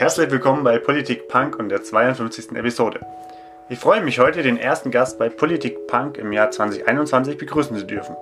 Herzlich 0.00 0.30
willkommen 0.30 0.64
bei 0.64 0.78
Politik 0.78 1.28
Punk 1.28 1.58
und 1.58 1.68
der 1.68 1.82
52. 1.82 2.52
Episode. 2.56 3.00
Ich 3.68 3.78
freue 3.78 4.00
mich 4.00 4.18
heute, 4.18 4.42
den 4.42 4.56
ersten 4.56 4.90
Gast 4.90 5.18
bei 5.18 5.28
Politik 5.28 5.86
Punk 5.88 6.16
im 6.16 6.32
Jahr 6.32 6.50
2021 6.50 7.36
begrüßen 7.36 7.76
zu 7.76 7.84
dürfen. 7.84 8.16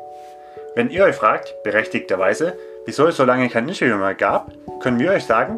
Wenn 0.75 0.91
ihr 0.91 1.05
euch 1.05 1.15
fragt, 1.15 1.55
berechtigterweise, 1.63 2.59
wieso 2.85 3.07
es 3.07 3.17
so 3.17 3.25
lange 3.25 3.49
kein 3.49 3.69
Interview 3.69 3.97
mehr 3.97 4.17
gab, 4.17 4.51
können 4.81 4.99
wir 4.99 5.13
euch 5.13 5.23
sagen, 5.23 5.57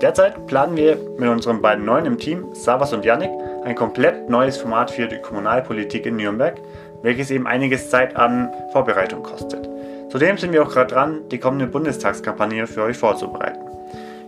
derzeit 0.00 0.46
planen 0.46 0.76
wir 0.76 0.96
mit 1.18 1.28
unseren 1.28 1.60
beiden 1.60 1.84
Neuen 1.84 2.06
im 2.06 2.18
Team, 2.18 2.54
Savas 2.54 2.92
und 2.92 3.04
Yannick, 3.04 3.32
ein 3.64 3.74
komplett 3.74 4.30
neues 4.30 4.58
Format 4.58 4.92
für 4.92 5.08
die 5.08 5.20
Kommunalpolitik 5.22 6.06
in 6.06 6.18
Nürnberg, 6.18 6.54
welches 7.02 7.32
eben 7.32 7.48
einiges 7.48 7.90
Zeit 7.90 8.14
an 8.14 8.54
Vorbereitung 8.70 9.24
kostet. 9.24 9.68
Zudem 10.08 10.38
sind 10.38 10.52
wir 10.52 10.62
auch 10.62 10.70
gerade 10.70 10.94
dran, 10.94 11.28
die 11.32 11.40
kommende 11.40 11.66
Bundestagskampagne 11.66 12.68
für 12.68 12.82
euch 12.84 12.96
vorzubereiten. 12.96 13.61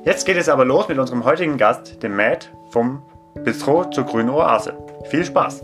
Jetzt 0.06 0.26
geht 0.26 0.36
es 0.36 0.50
aber 0.50 0.66
los 0.66 0.86
mit 0.86 0.98
unserem 0.98 1.24
heutigen 1.24 1.56
Gast, 1.56 2.02
dem 2.02 2.14
Matt 2.14 2.54
vom 2.68 3.02
Bistro 3.42 3.88
zur 3.88 4.04
Grünen 4.04 4.28
Oase. 4.28 4.77
Viel 5.06 5.24
Spaß! 5.24 5.62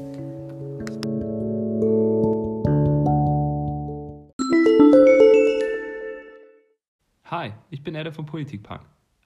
Hi, 7.26 7.52
ich 7.68 7.82
bin 7.82 7.94
Erde 7.94 8.12
von 8.12 8.24
Politikpunk. 8.24 8.80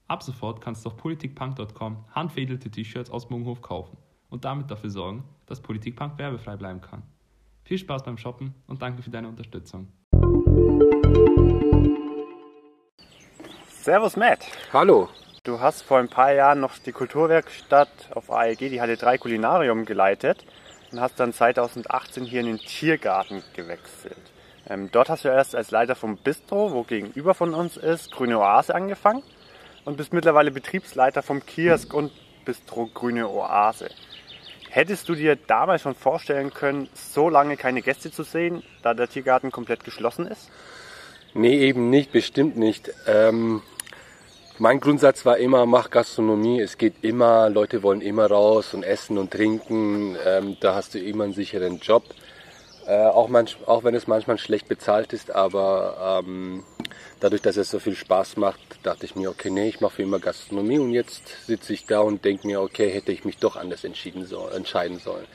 Ab 0.08 0.24
sofort 0.24 0.60
kannst 0.60 0.84
du 0.84 0.88
auf 0.88 0.96
politikpunk.com 0.96 2.04
handfädelte 2.10 2.68
T-Shirts 2.68 3.10
aus 3.10 3.30
Munghof 3.30 3.62
kaufen 3.62 3.96
und 4.30 4.44
damit 4.44 4.68
dafür 4.68 4.90
sorgen, 4.90 5.22
dass 5.46 5.60
Politikpunk 5.60 6.18
werbefrei 6.18 6.56
bleiben 6.56 6.80
kann. 6.80 7.04
Viel 7.62 7.78
Spaß 7.78 8.02
beim 8.02 8.18
Shoppen 8.18 8.52
und 8.66 8.82
danke 8.82 9.00
für 9.00 9.10
deine 9.10 9.28
Unterstützung. 9.28 9.86
Servus 13.84 14.16
Matt. 14.16 14.38
Hallo. 14.72 15.10
Du 15.42 15.60
hast 15.60 15.82
vor 15.82 15.98
ein 15.98 16.08
paar 16.08 16.32
Jahren 16.32 16.58
noch 16.58 16.78
die 16.78 16.92
Kulturwerkstatt 16.92 17.90
auf 18.14 18.30
AEG, 18.30 18.70
die 18.70 18.80
Halle 18.80 18.96
3 18.96 19.18
Kulinarium 19.18 19.84
geleitet 19.84 20.42
und 20.90 21.02
hast 21.02 21.20
dann 21.20 21.34
2018 21.34 22.24
hier 22.24 22.40
in 22.40 22.46
den 22.46 22.56
Tiergarten 22.56 23.42
gewechselt. 23.54 24.16
Ähm, 24.70 24.88
dort 24.90 25.10
hast 25.10 25.26
du 25.26 25.28
erst 25.28 25.54
als 25.54 25.70
Leiter 25.70 25.96
vom 25.96 26.16
Bistro, 26.16 26.72
wo 26.72 26.84
gegenüber 26.84 27.34
von 27.34 27.52
uns 27.52 27.76
ist, 27.76 28.10
Grüne 28.10 28.38
Oase 28.38 28.74
angefangen 28.74 29.22
und 29.84 29.98
bist 29.98 30.14
mittlerweile 30.14 30.50
Betriebsleiter 30.50 31.22
vom 31.22 31.44
Kiosk 31.44 31.92
und 31.92 32.10
Bistro 32.46 32.86
Grüne 32.86 33.28
Oase. 33.28 33.90
Hättest 34.70 35.10
du 35.10 35.14
dir 35.14 35.36
damals 35.36 35.82
schon 35.82 35.94
vorstellen 35.94 36.54
können, 36.54 36.88
so 36.94 37.28
lange 37.28 37.58
keine 37.58 37.82
Gäste 37.82 38.10
zu 38.10 38.22
sehen, 38.22 38.62
da 38.80 38.94
der 38.94 39.08
Tiergarten 39.08 39.52
komplett 39.52 39.84
geschlossen 39.84 40.26
ist? 40.26 40.50
Nee, 41.34 41.58
eben 41.58 41.90
nicht, 41.90 42.12
bestimmt 42.12 42.56
nicht. 42.56 42.90
Ähm, 43.06 43.60
mein 44.58 44.80
Grundsatz 44.80 45.24
war 45.24 45.38
immer, 45.38 45.66
mach 45.66 45.90
Gastronomie, 45.90 46.60
es 46.60 46.78
geht 46.78 47.02
immer, 47.02 47.50
Leute 47.50 47.82
wollen 47.82 48.00
immer 48.00 48.26
raus 48.26 48.72
und 48.74 48.84
essen 48.84 49.18
und 49.18 49.32
trinken, 49.32 50.16
ähm, 50.24 50.56
da 50.60 50.74
hast 50.74 50.94
du 50.94 50.98
immer 50.98 51.24
einen 51.24 51.32
sicheren 51.32 51.78
Job. 51.78 52.04
Äh, 52.86 53.06
auch, 53.06 53.28
manch, 53.28 53.56
auch 53.66 53.82
wenn 53.82 53.94
es 53.94 54.06
manchmal 54.06 54.38
schlecht 54.38 54.68
bezahlt 54.68 55.12
ist, 55.12 55.30
aber 55.30 56.22
ähm, 56.24 56.62
dadurch, 57.18 57.42
dass 57.42 57.56
es 57.56 57.70
so 57.70 57.78
viel 57.78 57.96
Spaß 57.96 58.36
macht, 58.36 58.60
dachte 58.82 59.06
ich 59.06 59.16
mir, 59.16 59.30
okay, 59.30 59.50
nee, 59.50 59.68
ich 59.68 59.80
mache 59.80 59.96
für 59.96 60.02
immer 60.02 60.18
Gastronomie 60.18 60.78
und 60.78 60.92
jetzt 60.92 61.46
sitze 61.46 61.72
ich 61.72 61.86
da 61.86 62.00
und 62.00 62.24
denke 62.24 62.46
mir, 62.46 62.60
okay, 62.60 62.90
hätte 62.90 63.10
ich 63.10 63.24
mich 63.24 63.38
doch 63.38 63.56
anders 63.56 63.84
entschieden 63.84 64.26
soll, 64.26 64.52
entscheiden 64.52 64.98
sollen. 64.98 65.26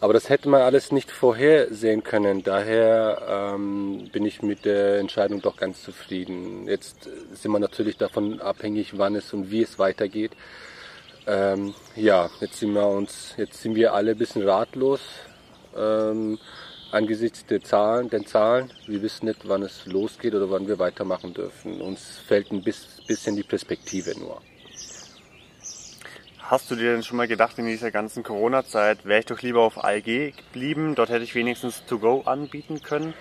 Aber 0.00 0.12
das 0.12 0.28
hätte 0.28 0.48
man 0.48 0.62
alles 0.62 0.92
nicht 0.92 1.10
vorhersehen 1.10 2.04
können. 2.04 2.44
Daher 2.44 3.54
ähm, 3.56 4.08
bin 4.12 4.24
ich 4.24 4.42
mit 4.42 4.64
der 4.64 4.98
Entscheidung 4.98 5.42
doch 5.42 5.56
ganz 5.56 5.82
zufrieden. 5.82 6.68
Jetzt 6.68 7.08
sind 7.32 7.50
wir 7.50 7.58
natürlich 7.58 7.96
davon 7.96 8.40
abhängig, 8.40 8.96
wann 8.96 9.16
es 9.16 9.32
und 9.32 9.50
wie 9.50 9.62
es 9.62 9.78
weitergeht. 9.78 10.32
Ähm, 11.26 11.74
ja, 11.96 12.30
jetzt 12.40 12.60
sind 12.60 12.72
wir 12.74 12.86
uns, 12.86 13.34
jetzt 13.36 13.60
sind 13.60 13.74
wir 13.74 13.92
alle 13.92 14.12
ein 14.12 14.18
bisschen 14.18 14.48
ratlos 14.48 15.00
ähm, 15.76 16.38
angesichts 16.90 17.44
der 17.46 17.62
Zahlen, 17.62 18.08
den 18.08 18.26
Zahlen. 18.26 18.72
Wir 18.86 19.02
wissen 19.02 19.26
nicht, 19.26 19.48
wann 19.48 19.62
es 19.62 19.84
losgeht 19.86 20.34
oder 20.34 20.50
wann 20.50 20.68
wir 20.68 20.78
weitermachen 20.78 21.34
dürfen. 21.34 21.80
Uns 21.80 22.18
fällt 22.18 22.50
ein 22.50 22.62
bisschen 22.62 23.36
die 23.36 23.42
Perspektive 23.42 24.18
nur. 24.18 24.40
Hast 26.48 26.70
du 26.70 26.76
dir 26.76 26.92
denn 26.92 27.02
schon 27.02 27.18
mal 27.18 27.28
gedacht, 27.28 27.58
in 27.58 27.66
dieser 27.66 27.90
ganzen 27.90 28.22
Corona-Zeit 28.22 29.04
wäre 29.04 29.20
ich 29.20 29.26
doch 29.26 29.42
lieber 29.42 29.60
auf 29.60 29.84
ALG 29.84 30.32
geblieben? 30.34 30.94
Dort 30.94 31.10
hätte 31.10 31.22
ich 31.22 31.34
wenigstens 31.34 31.84
To-Go 31.84 32.22
anbieten 32.24 32.80
können. 32.80 33.12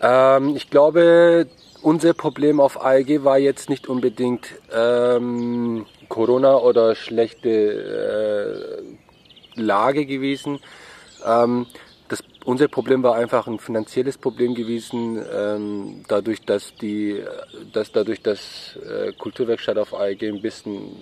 Ähm, 0.00 0.54
ich 0.54 0.70
glaube, 0.70 1.48
unser 1.82 2.14
Problem 2.14 2.60
auf 2.60 2.80
ALG 2.80 3.24
war 3.24 3.38
jetzt 3.38 3.70
nicht 3.70 3.88
unbedingt 3.88 4.54
ähm, 4.72 5.84
Corona 6.08 6.58
oder 6.58 6.94
schlechte 6.94 8.78
äh, 9.56 9.60
Lage 9.60 10.06
gewesen. 10.06 10.60
Ähm, 11.26 11.66
das, 12.08 12.22
unser 12.44 12.68
Problem 12.68 13.02
war 13.02 13.16
einfach 13.16 13.48
ein 13.48 13.58
finanzielles 13.58 14.16
Problem 14.16 14.54
gewesen, 14.54 15.20
ähm, 15.34 16.04
dadurch, 16.06 16.42
dass 16.42 16.72
die, 16.76 17.20
dass 17.72 17.90
dadurch, 17.90 18.22
dass 18.22 18.76
äh, 18.76 19.10
Kulturwerkstatt 19.14 19.76
auf 19.76 19.92
ALG 19.92 20.22
ein 20.22 20.40
bisschen 20.40 20.92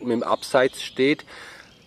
im 0.00 0.22
Abseits 0.22 0.82
steht, 0.82 1.24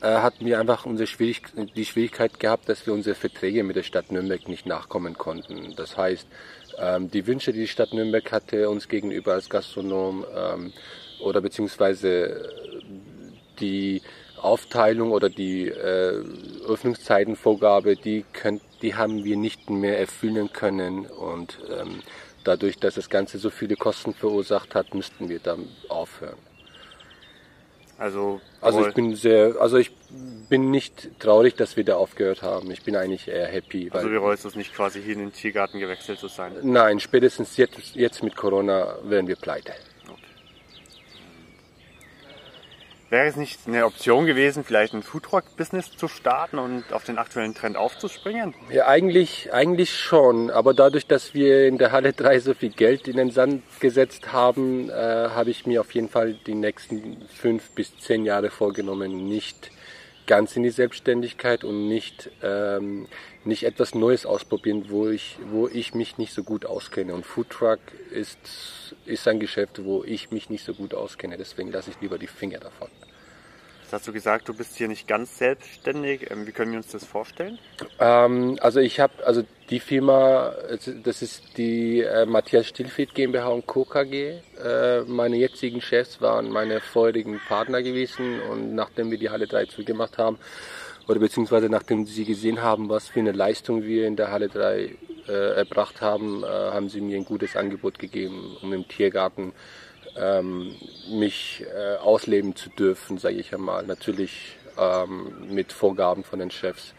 äh, 0.02 0.08
hatten 0.08 0.46
wir 0.46 0.60
einfach 0.60 0.86
unsere 0.86 1.08
Schwierig 1.08 1.44
die 1.76 1.86
Schwierigkeit 1.86 2.40
gehabt, 2.40 2.68
dass 2.68 2.86
wir 2.86 2.94
unsere 2.94 3.16
Verträge 3.16 3.64
mit 3.64 3.76
der 3.76 3.84
Stadt 3.84 4.12
Nürnberg 4.12 4.48
nicht 4.48 4.66
nachkommen 4.66 5.18
konnten. 5.18 5.74
Das 5.78 5.98
heißt, 5.98 6.28
ähm, 6.78 7.10
die 7.10 7.26
Wünsche, 7.26 7.54
die 7.54 7.62
die 7.62 7.68
Stadt 7.68 7.94
Nürnberg 7.94 8.32
hatte, 8.32 8.70
uns 8.70 8.88
gegenüber 8.88 9.34
als 9.34 9.50
Gastronom 9.50 10.26
ähm, 10.36 10.74
oder 11.22 11.40
beziehungsweise 11.42 12.50
die 13.60 14.02
Aufteilung 14.42 15.12
oder 15.12 15.30
die 15.30 15.70
äh, 15.70 16.22
Öffnungszeitenvorgabe, 16.68 17.96
die, 17.96 18.26
könnt, 18.34 18.62
die 18.82 18.96
haben 18.96 19.24
wir 19.24 19.38
nicht 19.38 19.70
mehr 19.70 19.98
erfüllen 19.98 20.52
können 20.52 21.06
und 21.06 21.60
ähm, 21.72 22.02
dadurch, 22.44 22.78
dass 22.78 22.96
das 22.96 23.10
Ganze 23.10 23.38
so 23.38 23.50
viele 23.50 23.78
Kosten 23.78 24.14
verursacht 24.14 24.76
hat, 24.76 24.94
müssten 24.94 25.30
wir 25.30 25.40
dann 25.40 25.70
aufhören. 25.88 26.38
Also, 27.98 28.42
also 28.62 28.88
ich 28.88 28.94
bin 28.94 29.16
sehr, 29.16 29.56
also 29.60 29.78
ich 29.78 29.92
bin 30.50 30.72
nicht 30.72 31.20
traurig, 31.20 31.56
dass 31.56 31.78
wir 31.78 31.84
da 31.84 31.96
aufgehört 31.96 32.42
haben. 32.42 32.70
Ich 32.72 32.84
bin 32.84 32.96
eigentlich 32.96 33.28
eher 33.28 33.48
happy. 33.48 33.90
Also 33.92 34.12
wir 34.12 34.20
bereust 34.20 34.46
es 34.46 34.56
nicht 34.56 34.74
quasi 34.74 35.02
hier 35.02 35.14
in 35.14 35.20
den 35.20 35.34
Tiergarten 35.34 35.80
gewechselt 35.80 36.20
zu 36.20 36.28
sein? 36.28 36.54
Nein, 36.64 37.00
spätestens 37.00 37.58
jetzt, 37.58 37.96
jetzt 37.96 38.24
mit 38.24 38.36
Corona 38.36 38.98
werden 39.04 39.28
wir 39.28 39.36
pleite. 39.36 39.74
Wäre 43.14 43.28
es 43.28 43.36
nicht 43.36 43.60
eine 43.68 43.86
Option 43.86 44.26
gewesen, 44.26 44.64
vielleicht 44.64 44.96
ein 44.96 45.04
Foodtruck-Business 45.04 45.96
zu 45.96 46.08
starten 46.08 46.58
und 46.58 46.92
auf 46.92 47.04
den 47.04 47.20
aktuellen 47.20 47.54
Trend 47.54 47.78
aufzuspringen? 47.78 48.56
Ja, 48.72 48.88
eigentlich, 48.88 49.54
eigentlich 49.54 49.96
schon. 49.96 50.50
Aber 50.50 50.74
dadurch, 50.74 51.06
dass 51.06 51.36
wir 51.36 51.68
in 51.68 51.78
der 51.78 51.92
Halle 51.92 52.14
3 52.14 52.40
so 52.40 52.56
viel 52.56 52.72
Geld 52.72 53.08
in 53.08 53.18
den 53.18 53.30
Sand 53.30 53.62
gesetzt 53.80 54.34
haben, 54.34 54.90
äh, 54.90 54.94
habe 54.94 55.52
ich 55.52 55.68
mir 55.68 55.82
auf 55.82 55.92
jeden 55.92 56.10
Fall 56.10 56.34
die 56.48 56.56
nächsten 56.56 57.24
fünf 57.28 57.70
bis 57.76 57.96
zehn 58.00 58.26
Jahre 58.26 58.50
vorgenommen, 58.50 59.28
nicht 59.28 59.70
ganz 60.26 60.56
in 60.56 60.64
die 60.64 60.72
Selbstständigkeit 60.72 61.64
und 61.64 61.88
nicht, 61.88 62.32
ähm, 62.42 63.08
nicht 63.46 63.64
etwas 63.64 63.94
Neues 63.94 64.26
ausprobieren, 64.26 64.86
wo 64.88 65.10
ich, 65.10 65.38
wo 65.52 65.68
ich 65.68 65.94
mich 65.94 66.18
nicht 66.18 66.34
so 66.34 66.44
gut 66.44 66.66
auskenne. 66.66 67.14
Und 67.14 67.28
Foodtruck 67.28 67.80
ist, 68.12 68.96
ist 69.06 69.28
ein 69.28 69.40
Geschäft, 69.40 69.84
wo 69.84 70.04
ich 70.04 70.32
mich 70.32 70.50
nicht 70.50 70.66
so 70.66 70.74
gut 70.74 70.96
auskenne. 70.96 71.38
Deswegen 71.38 71.72
lasse 71.72 71.92
ich 71.92 72.02
lieber 72.02 72.18
die 72.18 72.26
Finger 72.26 72.60
davon. 72.60 72.90
Jetzt 73.94 74.00
hast 74.00 74.08
du 74.08 74.14
gesagt, 74.14 74.50
du 74.50 74.56
bist 74.56 74.76
hier 74.76 74.88
nicht 74.88 75.08
ganz 75.08 75.38
selbstständig. 75.38 76.32
Ähm, 76.32 76.48
wie 76.48 76.52
können 76.52 76.72
wir 76.72 76.78
uns 76.78 76.88
das 76.88 77.06
vorstellen? 77.06 77.60
Ähm, 78.00 78.58
also 78.60 78.80
ich 78.80 79.00
habe, 79.00 79.24
also 79.24 79.44
die 79.70 79.80
Firma, 79.80 80.52
das 81.04 81.22
ist 81.22 81.60
die 81.60 82.02
äh, 82.02 82.26
Matthias 82.26 82.66
Stillfried 82.70 83.14
GmbH 83.14 83.50
und 83.50 83.68
Co. 83.68 83.86
KG. 83.86 84.40
Äh, 84.58 85.02
meine 85.02 85.36
jetzigen 85.36 85.80
Chefs 85.80 86.22
waren 86.22 86.50
meine 86.50 86.82
vorherigen 86.82 87.40
Partner 87.48 87.84
gewesen 87.84 88.42
und 88.42 88.74
nachdem 88.74 89.12
wir 89.12 89.20
die 89.20 89.30
Halle 89.30 89.46
3 89.46 89.66
zugemacht 89.66 90.18
haben, 90.18 90.40
oder 91.08 91.20
beziehungsweise 91.20 91.70
nachdem 91.70 92.08
sie 92.08 92.26
gesehen 92.26 92.64
haben, 92.64 92.90
was 92.90 93.10
für 93.10 93.20
eine 93.20 93.32
Leistung 93.32 93.84
wir 93.84 94.08
in 94.08 94.16
der 94.16 94.32
Halle 94.32 94.50
3 94.50 94.90
äh, 95.28 95.32
erbracht 95.32 96.02
haben, 96.02 96.44
äh, 96.44 96.48
haben 96.48 96.90
sie 96.90 97.00
mir 97.00 97.18
ein 97.18 97.26
gutes 97.26 97.56
Angebot 97.56 98.00
gegeben, 98.00 98.58
um 98.64 98.74
im 98.74 98.88
Tiergarten 98.88 99.54
ähm, 100.18 100.76
mich 101.10 101.66
äh, 101.74 101.98
ausleben 101.98 102.56
zu 102.56 102.70
dürfen, 102.70 103.18
sage 103.18 103.36
ich 103.36 103.54
einmal. 103.54 103.86
Natürlich 103.86 104.58
ähm, 104.78 105.34
mit 105.50 105.72
Vorgaben 105.72 106.24
von 106.24 106.40
den 106.40 106.52
Chefs. 106.52 106.94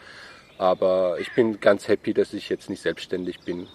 Aber 0.58 1.18
ich 1.20 1.32
bin 1.32 1.60
ganz 1.60 1.88
happy, 1.88 2.14
dass 2.14 2.32
ich 2.32 2.48
jetzt 2.48 2.70
nicht 2.70 2.82
selbstständig 2.82 3.40
bin. 3.40 3.66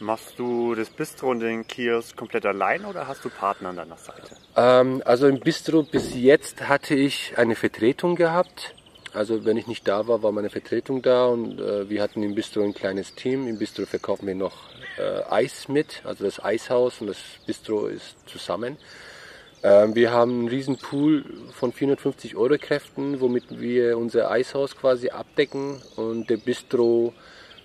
Machst 0.00 0.38
du 0.38 0.74
das 0.74 0.90
Bistro 0.90 1.30
und 1.30 1.40
den 1.40 1.66
Kiosk 1.66 2.16
komplett 2.16 2.44
allein 2.44 2.84
oder 2.84 3.06
hast 3.06 3.24
du 3.24 3.30
Partner 3.30 3.70
an 3.70 3.76
deiner 3.76 3.96
Seite? 3.96 4.36
Ähm, 4.56 5.02
also 5.04 5.26
im 5.28 5.40
Bistro 5.40 5.82
bis 5.82 6.14
jetzt 6.14 6.68
hatte 6.68 6.94
ich 6.94 7.38
eine 7.38 7.54
Vertretung 7.54 8.16
gehabt. 8.16 8.74
Also 9.14 9.44
wenn 9.44 9.56
ich 9.56 9.68
nicht 9.68 9.86
da 9.86 10.08
war, 10.08 10.22
war 10.22 10.32
meine 10.32 10.50
Vertretung 10.50 11.00
da 11.00 11.26
und 11.26 11.60
äh, 11.60 11.88
wir 11.88 12.02
hatten 12.02 12.22
im 12.22 12.34
Bistro 12.34 12.62
ein 12.62 12.74
kleines 12.74 13.14
Team. 13.14 13.46
Im 13.46 13.58
Bistro 13.58 13.86
verkaufen 13.86 14.26
wir 14.26 14.34
noch 14.34 14.73
äh, 14.98 15.22
Eis 15.30 15.68
mit, 15.68 16.02
also 16.04 16.24
das 16.24 16.42
Eishaus 16.42 17.00
und 17.00 17.08
das 17.08 17.18
Bistro 17.46 17.86
ist 17.86 18.16
zusammen. 18.26 18.76
Ähm, 19.64 19.94
wir 19.94 20.12
haben 20.12 20.40
einen 20.40 20.48
riesen 20.48 20.76
Pool 20.76 21.24
von 21.52 21.72
450 21.72 22.36
Euro 22.36 22.58
Kräften, 22.58 23.20
womit 23.20 23.58
wir 23.58 23.96
unser 23.96 24.30
Eishaus 24.30 24.76
quasi 24.76 25.08
abdecken 25.08 25.80
und 25.96 26.28
der 26.28 26.36
Bistro, 26.36 27.14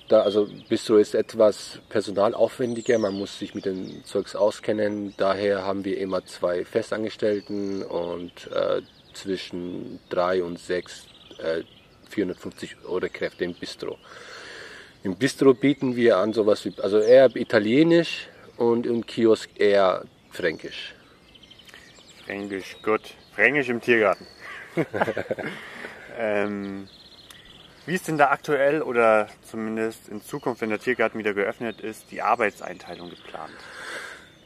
da, 0.08 0.22
also 0.22 0.48
Bistro 0.70 0.96
ist 0.96 1.14
etwas 1.14 1.80
personalaufwendiger, 1.90 2.98
man 3.00 3.16
muss 3.16 3.38
sich 3.38 3.54
mit 3.54 3.66
dem 3.66 4.06
Zeugs 4.06 4.34
auskennen, 4.34 5.14
daher 5.18 5.66
haben 5.66 5.84
wir 5.84 5.98
immer 5.98 6.26
zwei 6.26 6.64
Festangestellten 6.64 7.84
und 7.84 8.48
äh, 8.48 8.82
zwischen 9.14 10.00
drei 10.10 10.42
und 10.42 10.58
sechs 10.58 11.06
äh, 11.40 11.64
450 12.10 12.78
Euro 12.86 13.08
Kräfte 13.12 13.44
im 13.44 13.54
Bistro. 13.54 13.98
Im 15.02 15.16
Bistro 15.16 15.54
bieten 15.54 15.96
wir 15.96 16.18
an 16.18 16.34
sowas 16.34 16.66
wie, 16.66 16.74
also 16.82 17.00
eher 17.00 17.34
italienisch 17.36 18.28
und 18.58 18.86
im 18.86 19.06
Kiosk 19.06 19.50
eher 19.56 20.04
fränkisch. 20.32 20.94
Fränkisch, 22.26 22.76
gut. 22.84 23.02
Fränkisch 23.34 23.70
im 23.70 23.80
Tiergarten. 23.80 24.28
ähm, 26.20 26.90
wie 27.86 27.96
ist 27.96 28.10
denn 28.10 28.18
da 28.18 28.30
aktuell 28.30 28.82
oder 28.82 29.30
zumindest 29.50 30.10
in 30.10 30.22
Zukunft, 30.22 30.62
wenn 30.62 30.70
der 30.70 30.80
Tiergarten 30.80 31.18
wieder 31.18 31.34
geöffnet 31.34 31.80
ist, 31.80 32.12
die 32.12 32.22
Arbeitseinteilung 32.22 33.10
geplant? 33.10 33.54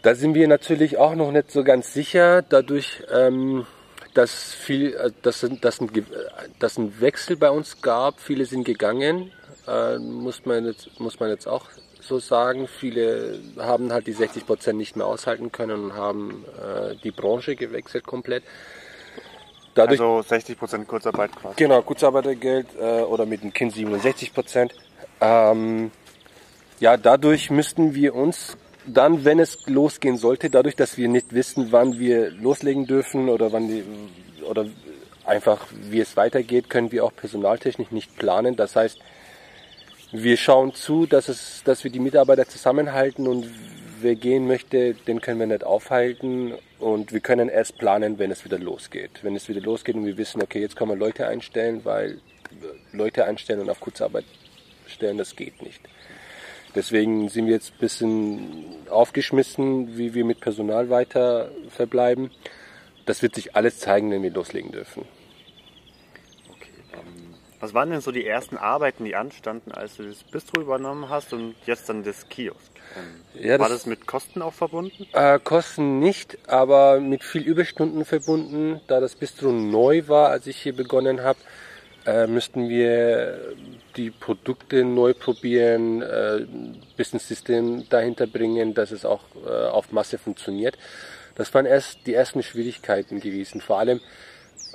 Da 0.04 0.14
sind 0.14 0.36
wir 0.36 0.48
natürlich 0.48 0.98
auch 0.98 1.16
noch 1.16 1.32
nicht 1.32 1.50
so 1.50 1.64
ganz 1.64 1.94
sicher, 1.94 2.44
dadurch, 2.44 3.02
ähm, 3.12 3.66
dass, 4.14 4.54
viel, 4.54 4.94
äh, 4.94 5.12
dass, 5.24 5.46
dass, 5.62 5.82
ein, 5.82 5.90
dass 6.60 6.78
ein 6.78 7.02
Wechsel 7.02 7.38
bei 7.38 7.50
uns 7.50 7.82
gab. 7.82 8.20
Viele 8.20 8.46
sind 8.46 8.66
gegangen, 8.66 9.32
äh, 9.68 9.98
muss, 9.98 10.46
man 10.46 10.66
jetzt, 10.66 11.00
muss 11.00 11.20
man 11.20 11.30
jetzt 11.30 11.48
auch 11.48 11.66
so 12.00 12.20
sagen. 12.20 12.68
Viele 12.68 13.40
haben 13.58 13.92
halt 13.92 14.08
die 14.08 14.14
60 14.14 14.46
Prozent 14.46 14.78
nicht 14.78 14.96
mehr 14.96 15.08
aushalten 15.08 15.52
können 15.52 15.86
und 15.86 15.94
haben 15.94 16.46
äh, 16.62 16.96
die 17.04 17.12
Branche 17.12 17.56
gewechselt 17.56 18.06
komplett. 18.06 18.44
Dadurch, 19.76 20.00
also 20.00 20.22
60 20.22 20.58
Prozent 20.58 20.88
Kurzarbeit 20.88 21.36
quasi. 21.36 21.56
Genau, 21.58 21.82
Kurzarbeitergeld 21.82 22.68
äh, 22.80 23.02
oder 23.02 23.26
mit 23.26 23.42
dem 23.42 23.54
Kind 23.54 23.74
67 23.74 24.34
Prozent. 24.34 24.74
Ähm, 25.20 25.92
ja, 26.80 26.98
dadurch 26.98 27.50
müssten 27.50 27.96
wir 27.96 28.14
uns 28.14 28.58
dann, 28.86 29.24
wenn 29.26 29.40
es 29.40 29.66
losgehen 29.68 30.18
sollte, 30.18 30.50
dadurch, 30.50 30.76
dass 30.76 30.98
wir 30.98 31.08
nicht 31.08 31.34
wissen, 31.34 31.72
wann 31.72 31.98
wir 32.00 32.32
loslegen 32.32 32.86
dürfen 32.86 33.30
oder 33.30 33.52
wann 33.52 33.68
die, 33.68 33.84
oder 34.48 34.66
einfach 35.26 35.66
wie 35.72 36.02
es 36.02 36.18
weitergeht, 36.18 36.70
können 36.70 36.92
wir 36.92 37.06
auch 37.06 37.16
personaltechnisch 37.16 37.92
nicht 37.92 38.18
planen. 38.18 38.56
Das 38.56 38.76
heißt, 38.76 39.00
wir 40.14 40.38
schauen 40.38 40.76
zu, 40.76 41.08
dass, 41.08 41.28
es, 41.28 41.64
dass 41.66 41.84
wir 41.84 41.92
die 41.92 42.00
Mitarbeiter 42.00 42.48
zusammenhalten 42.48 43.28
und 43.28 43.50
wer 44.00 44.16
gehen 44.16 44.46
möchte, 44.46 44.94
den 44.94 45.22
können 45.22 45.40
wir 45.40 45.48
nicht 45.48 45.64
aufhalten 45.64 46.54
und 46.80 47.12
wir 47.12 47.20
können 47.20 47.50
erst 47.50 47.80
planen, 47.80 48.20
wenn 48.20 48.30
es 48.30 48.46
wieder 48.46 48.60
losgeht. 48.60 49.24
Wenn 49.24 49.36
es 49.36 49.50
wieder 49.50 49.62
losgeht 49.62 49.96
und 49.96 50.06
wir 50.06 50.18
wissen, 50.18 50.42
okay, 50.42 50.62
jetzt 50.62 50.76
kann 50.76 50.88
man 50.88 51.00
Leute 51.00 51.28
einstellen, 51.28 51.82
weil 51.84 52.20
Leute 52.92 53.26
einstellen 53.26 53.62
und 53.62 53.70
auf 53.72 53.80
Kurzarbeit 53.80 54.26
stellen, 54.86 55.18
das 55.18 55.36
geht 55.36 55.64
nicht. 55.64 55.82
Deswegen 56.76 57.30
sind 57.30 57.48
wir 57.48 57.54
jetzt 57.54 57.74
ein 57.74 57.80
bisschen 57.80 58.66
aufgeschmissen, 58.90 59.98
wie 59.98 60.14
wir 60.14 60.26
mit 60.26 60.42
Personal 60.42 60.90
weiter 60.92 61.50
verbleiben. 61.70 62.30
Das 63.08 63.24
wird 63.24 63.34
sich 63.34 63.56
alles 63.56 63.80
zeigen, 63.80 64.12
wenn 64.12 64.22
wir 64.22 64.32
loslegen 64.32 64.72
dürfen. 64.72 65.06
Was 67.64 67.74
waren 67.74 67.92
denn 67.92 68.02
so 68.02 68.12
die 68.12 68.28
ersten 68.28 68.58
Arbeiten, 68.58 69.06
die 69.06 69.16
anstanden, 69.16 69.72
als 69.72 69.96
du 69.96 70.04
das 70.04 70.22
Bistro 70.26 70.60
übernommen 70.60 71.08
hast 71.08 71.32
und 71.32 71.56
jetzt 71.66 71.88
dann 71.88 72.04
das 72.04 72.28
Kiosk? 72.28 72.60
Ähm, 72.98 73.42
ja, 73.42 73.58
war 73.58 73.70
das, 73.70 73.78
das, 73.78 73.86
mit 73.86 74.06
Kosten 74.06 74.42
auch 74.42 74.52
verbunden? 74.52 75.08
Äh, 75.14 75.40
Kosten 75.40 76.00
nicht, 76.00 76.38
aber 76.50 77.00
mit 77.00 77.24
viel 77.24 77.42
Überstunden 77.42 78.04
verbunden. 78.04 78.82
Da 78.88 79.00
das 79.00 79.16
Bistro 79.16 79.54
neu 79.54 80.10
war, 80.10 80.28
als 80.28 80.46
ich 80.46 80.58
hier 80.58 80.76
begonnen 80.76 81.22
habe, 81.22 81.40
äh, 82.06 82.28
müssten 82.28 82.68
wir 82.68 83.56
die 83.96 84.12
Produkte 84.12 84.84
neu 84.84 85.14
probieren, 85.14 86.02
äh, 86.02 86.40
ein 86.40 86.82
bisschen 86.98 87.20
System 87.20 87.88
dahinter 87.88 88.28
bringen, 88.28 88.74
dass 88.74 88.92
es 88.92 89.06
auch 89.06 89.22
äh, 89.48 89.68
auf 89.68 89.94
Masse 89.94 90.18
funktioniert. 90.18 90.78
Das 91.36 91.54
waren 91.54 91.66
erst 91.66 92.08
die 92.08 92.14
ersten 92.14 92.44
Schwierigkeiten 92.44 93.22
gewesen. 93.22 93.62
Vor 93.62 93.80
allem 93.80 94.02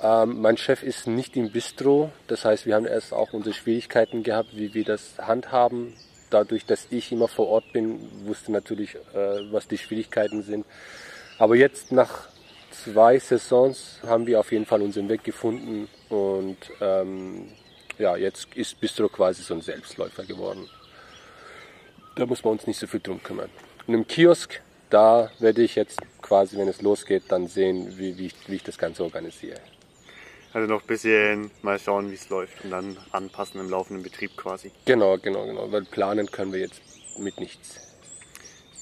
ähm, 0.01 0.41
mein 0.41 0.57
Chef 0.57 0.83
ist 0.83 1.07
nicht 1.07 1.35
im 1.35 1.51
Bistro, 1.51 2.11
das 2.27 2.45
heißt, 2.45 2.65
wir 2.65 2.75
haben 2.75 2.85
erst 2.85 3.13
auch 3.13 3.33
unsere 3.33 3.53
Schwierigkeiten 3.53 4.23
gehabt, 4.23 4.55
wie 4.55 4.73
wir 4.73 4.85
das 4.85 5.17
handhaben. 5.17 5.93
Dadurch, 6.29 6.65
dass 6.65 6.87
ich 6.91 7.11
immer 7.11 7.27
vor 7.27 7.47
Ort 7.47 7.73
bin, 7.73 7.99
wusste 8.25 8.51
natürlich, 8.51 8.95
äh, 8.95 9.51
was 9.51 9.67
die 9.67 9.77
Schwierigkeiten 9.77 10.43
sind. 10.43 10.65
Aber 11.37 11.55
jetzt 11.55 11.91
nach 11.91 12.27
zwei 12.71 13.19
Saisons 13.19 13.99
haben 14.05 14.27
wir 14.27 14.39
auf 14.39 14.51
jeden 14.51 14.65
Fall 14.65 14.81
unseren 14.81 15.09
Weg 15.09 15.23
gefunden 15.23 15.89
und 16.09 16.57
ähm, 16.81 17.49
ja, 17.97 18.15
jetzt 18.15 18.47
ist 18.55 18.79
Bistro 18.79 19.09
quasi 19.09 19.43
so 19.43 19.53
ein 19.53 19.61
Selbstläufer 19.61 20.23
geworden. 20.23 20.69
Da 22.15 22.25
muss 22.25 22.43
man 22.43 22.53
uns 22.53 22.67
nicht 22.67 22.79
so 22.79 22.87
viel 22.87 22.99
drum 23.01 23.21
kümmern. 23.21 23.49
Und 23.87 23.93
im 23.93 24.07
Kiosk, 24.07 24.61
da 24.89 25.29
werde 25.39 25.61
ich 25.61 25.75
jetzt 25.75 25.99
quasi, 26.21 26.57
wenn 26.57 26.67
es 26.67 26.81
losgeht, 26.81 27.23
dann 27.29 27.47
sehen, 27.47 27.97
wie, 27.97 28.17
wie, 28.17 28.27
ich, 28.27 28.35
wie 28.47 28.55
ich 28.55 28.63
das 28.63 28.77
Ganze 28.77 29.03
organisiere. 29.03 29.59
Also 30.53 30.67
noch 30.67 30.81
ein 30.81 30.87
bisschen 30.87 31.51
mal 31.61 31.77
schauen, 31.77 32.09
wie 32.09 32.15
es 32.15 32.29
läuft 32.29 32.63
und 32.63 32.71
dann 32.71 32.97
anpassen 33.11 33.59
im 33.59 33.69
laufenden 33.69 34.03
Betrieb 34.03 34.35
quasi. 34.35 34.71
Genau, 34.85 35.17
genau, 35.17 35.45
genau. 35.45 35.71
Weil 35.71 35.83
planen 35.83 36.31
können 36.31 36.51
wir 36.51 36.59
jetzt 36.59 36.81
mit 37.19 37.39
nichts. 37.39 37.79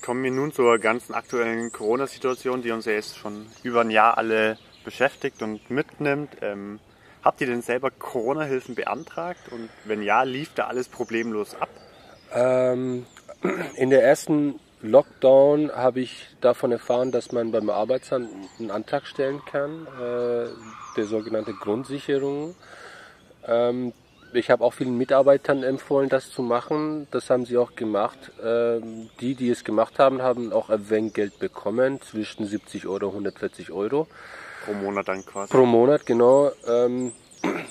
Kommen 0.02 0.24
wir 0.24 0.32
nun 0.32 0.54
zur 0.54 0.80
ganzen 0.80 1.14
aktuellen 1.14 1.72
Corona-Situation, 1.72 2.62
die 2.62 2.72
uns 2.72 2.86
ja 2.86 2.94
jetzt 2.94 3.18
schon 3.18 3.48
über 3.64 3.82
ein 3.82 3.92
Jahr 3.92 4.18
alle 4.18 4.58
beschäftigt 4.86 5.42
und 5.42 5.70
mitnimmt. 5.70 6.38
Ähm, 6.42 6.80
habt 7.22 7.42
ihr 7.42 7.48
denn 7.48 7.62
selber 7.62 7.92
Corona-Hilfen 7.92 8.76
beantragt? 8.76 9.52
Und 9.52 9.70
wenn 9.84 10.02
ja, 10.02 10.24
lief 10.24 10.54
da 10.56 10.68
alles 10.68 10.88
problemlos 10.88 11.56
ab? 11.56 11.70
Ähm, 12.34 13.06
in 13.76 13.90
der 13.90 14.04
ersten 14.04 14.60
Lockdown 14.82 15.72
habe 15.72 16.02
ich 16.02 16.28
davon 16.40 16.72
erfahren, 16.72 17.12
dass 17.12 17.32
man 17.32 17.52
beim 17.52 17.70
Arbeitsamt 17.70 18.30
einen 18.60 18.72
Antrag 18.72 19.08
stellen 19.08 19.42
kann, 19.46 19.88
äh, 20.00 20.48
der 20.96 21.06
sogenannte 21.06 21.54
Grundsicherung. 21.54 22.56
Ähm, 23.48 23.94
ich 24.34 24.52
habe 24.52 24.64
auch 24.64 24.74
vielen 24.74 24.98
Mitarbeitern 24.98 25.64
empfohlen, 25.64 26.10
das 26.10 26.30
zu 26.30 26.42
machen. 26.42 27.08
Das 27.12 27.30
haben 27.30 27.46
sie 27.46 27.58
auch 27.58 27.76
gemacht. 27.76 28.18
Ähm, 28.44 29.10
die, 29.20 29.36
die 29.36 29.50
es 29.50 29.64
gemacht 29.64 30.00
haben, 30.00 30.22
haben 30.22 30.52
auch 30.52 30.70
Erwähngeld 30.70 31.40
bekommen, 31.40 32.02
zwischen 32.02 32.46
70 32.46 32.88
Euro 32.88 33.08
und 33.08 33.14
140 33.14 33.72
Euro. 33.72 34.08
Pro 34.66 34.74
Monat 34.74 35.08
dann 35.08 35.26
quasi. 35.26 35.52
Pro 35.52 35.66
Monat, 35.66 36.06
genau. 36.06 36.52
Ähm, 36.68 37.14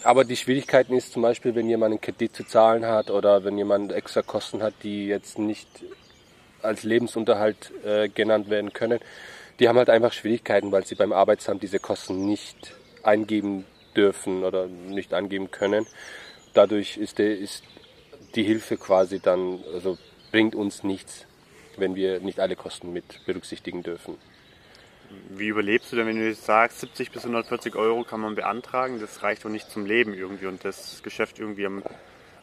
aber 0.02 0.24
die 0.24 0.36
Schwierigkeiten 0.36 0.94
ist 0.94 1.12
zum 1.12 1.22
Beispiel, 1.22 1.54
wenn 1.54 1.68
jemand 1.68 1.92
einen 1.92 2.00
Kredit 2.00 2.34
zu 2.34 2.44
zahlen 2.44 2.86
hat 2.86 3.10
oder 3.10 3.44
wenn 3.44 3.58
jemand 3.58 3.92
extra 3.92 4.22
Kosten 4.22 4.62
hat, 4.62 4.74
die 4.82 5.06
jetzt 5.06 5.38
nicht 5.38 5.68
als 6.66 6.82
Lebensunterhalt 6.82 7.72
äh, 7.84 8.08
genannt 8.08 8.50
werden 8.50 8.72
können, 8.72 9.00
die 9.58 9.68
haben 9.68 9.78
halt 9.78 9.90
einfach 9.90 10.12
Schwierigkeiten, 10.12 10.72
weil 10.72 10.84
sie 10.84 10.94
beim 10.94 11.12
Arbeitsamt 11.12 11.62
diese 11.62 11.78
Kosten 11.78 12.26
nicht 12.26 12.74
eingeben 13.02 13.64
dürfen 13.96 14.44
oder 14.44 14.66
nicht 14.66 15.14
angeben 15.14 15.50
können. 15.50 15.86
Dadurch 16.52 16.96
ist, 16.96 17.18
der, 17.18 17.38
ist 17.38 17.64
die 18.34 18.42
Hilfe 18.42 18.76
quasi 18.76 19.20
dann, 19.20 19.60
also 19.72 19.98
bringt 20.30 20.54
uns 20.54 20.82
nichts, 20.82 21.26
wenn 21.76 21.94
wir 21.94 22.20
nicht 22.20 22.40
alle 22.40 22.56
Kosten 22.56 22.92
mit 22.92 23.24
berücksichtigen 23.26 23.82
dürfen. 23.82 24.16
Wie 25.30 25.48
überlebst 25.48 25.92
du 25.92 25.96
denn, 25.96 26.06
wenn 26.06 26.16
du 26.16 26.26
jetzt 26.26 26.44
sagst, 26.44 26.80
70 26.80 27.12
bis 27.12 27.22
140 27.22 27.76
Euro 27.76 28.02
kann 28.02 28.20
man 28.20 28.34
beantragen? 28.34 29.00
Das 29.00 29.22
reicht 29.22 29.44
doch 29.44 29.50
nicht 29.50 29.70
zum 29.70 29.86
Leben 29.86 30.14
irgendwie 30.14 30.46
und 30.46 30.64
das 30.64 31.02
Geschäft 31.02 31.38
irgendwie 31.38 31.66
am 31.66 31.82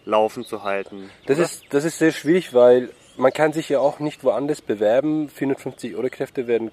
Laufen 0.06 0.46
zu 0.46 0.64
halten. 0.64 1.10
Das 1.26 1.40
ist, 1.40 1.66
das 1.72 1.84
ist 1.84 1.98
sehr 1.98 2.12
schwierig, 2.12 2.54
weil 2.54 2.90
man 3.18 3.32
kann 3.32 3.54
sich 3.54 3.70
ja 3.70 3.80
auch 3.80 4.00
nicht 4.00 4.24
woanders 4.24 4.62
bewerben. 4.62 5.30
450 5.30 5.96
Euro 5.96 6.10
Kräfte 6.10 6.48
werden 6.48 6.72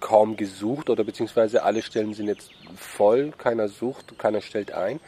kaum 0.00 0.36
gesucht 0.36 0.90
oder 0.90 1.04
beziehungsweise 1.04 1.62
alle 1.62 1.82
Stellen 1.82 2.14
sind 2.14 2.28
jetzt 2.28 2.50
voll. 2.76 3.32
Keiner 3.36 3.68
sucht, 3.68 4.18
keiner 4.18 4.40
stellt 4.40 4.72
ein. 4.72 5.00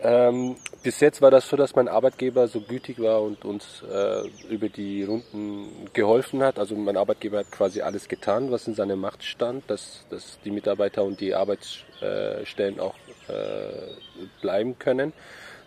Ähm, 0.00 0.54
bis 0.84 1.00
jetzt 1.00 1.20
war 1.22 1.32
das 1.32 1.48
so, 1.48 1.56
dass 1.56 1.74
mein 1.74 1.88
Arbeitgeber 1.88 2.46
so 2.46 2.60
gütig 2.60 3.00
war 3.00 3.20
und 3.20 3.44
uns 3.44 3.82
äh, 3.82 4.28
über 4.48 4.68
die 4.68 5.02
Runden 5.02 5.88
geholfen 5.92 6.42
hat. 6.42 6.58
Also 6.58 6.76
mein 6.76 6.96
Arbeitgeber 6.96 7.38
hat 7.38 7.50
quasi 7.50 7.80
alles 7.80 8.06
getan, 8.06 8.52
was 8.52 8.68
in 8.68 8.74
seiner 8.74 8.94
Macht 8.94 9.24
stand, 9.24 9.68
dass, 9.68 10.04
dass 10.08 10.38
die 10.44 10.52
Mitarbeiter 10.52 11.02
und 11.02 11.20
die 11.20 11.34
Arbeitsstellen 11.34 12.78
auch 12.78 12.94
äh, 13.26 14.22
bleiben 14.40 14.78
können, 14.78 15.12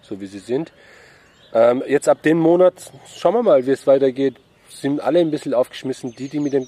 so 0.01 0.21
wie 0.21 0.27
sie 0.27 0.39
sind. 0.39 0.71
Ähm, 1.53 1.83
jetzt 1.87 2.07
ab 2.07 2.21
dem 2.23 2.39
Monat, 2.39 2.91
schauen 3.13 3.33
wir 3.33 3.43
mal, 3.43 3.65
wie 3.65 3.71
es 3.71 3.87
weitergeht, 3.87 4.35
sind 4.69 5.01
alle 5.01 5.19
ein 5.19 5.31
bisschen 5.31 5.53
aufgeschmissen. 5.53 6.15
Die, 6.15 6.29
die 6.29 6.39
mit 6.39 6.53
dem 6.53 6.67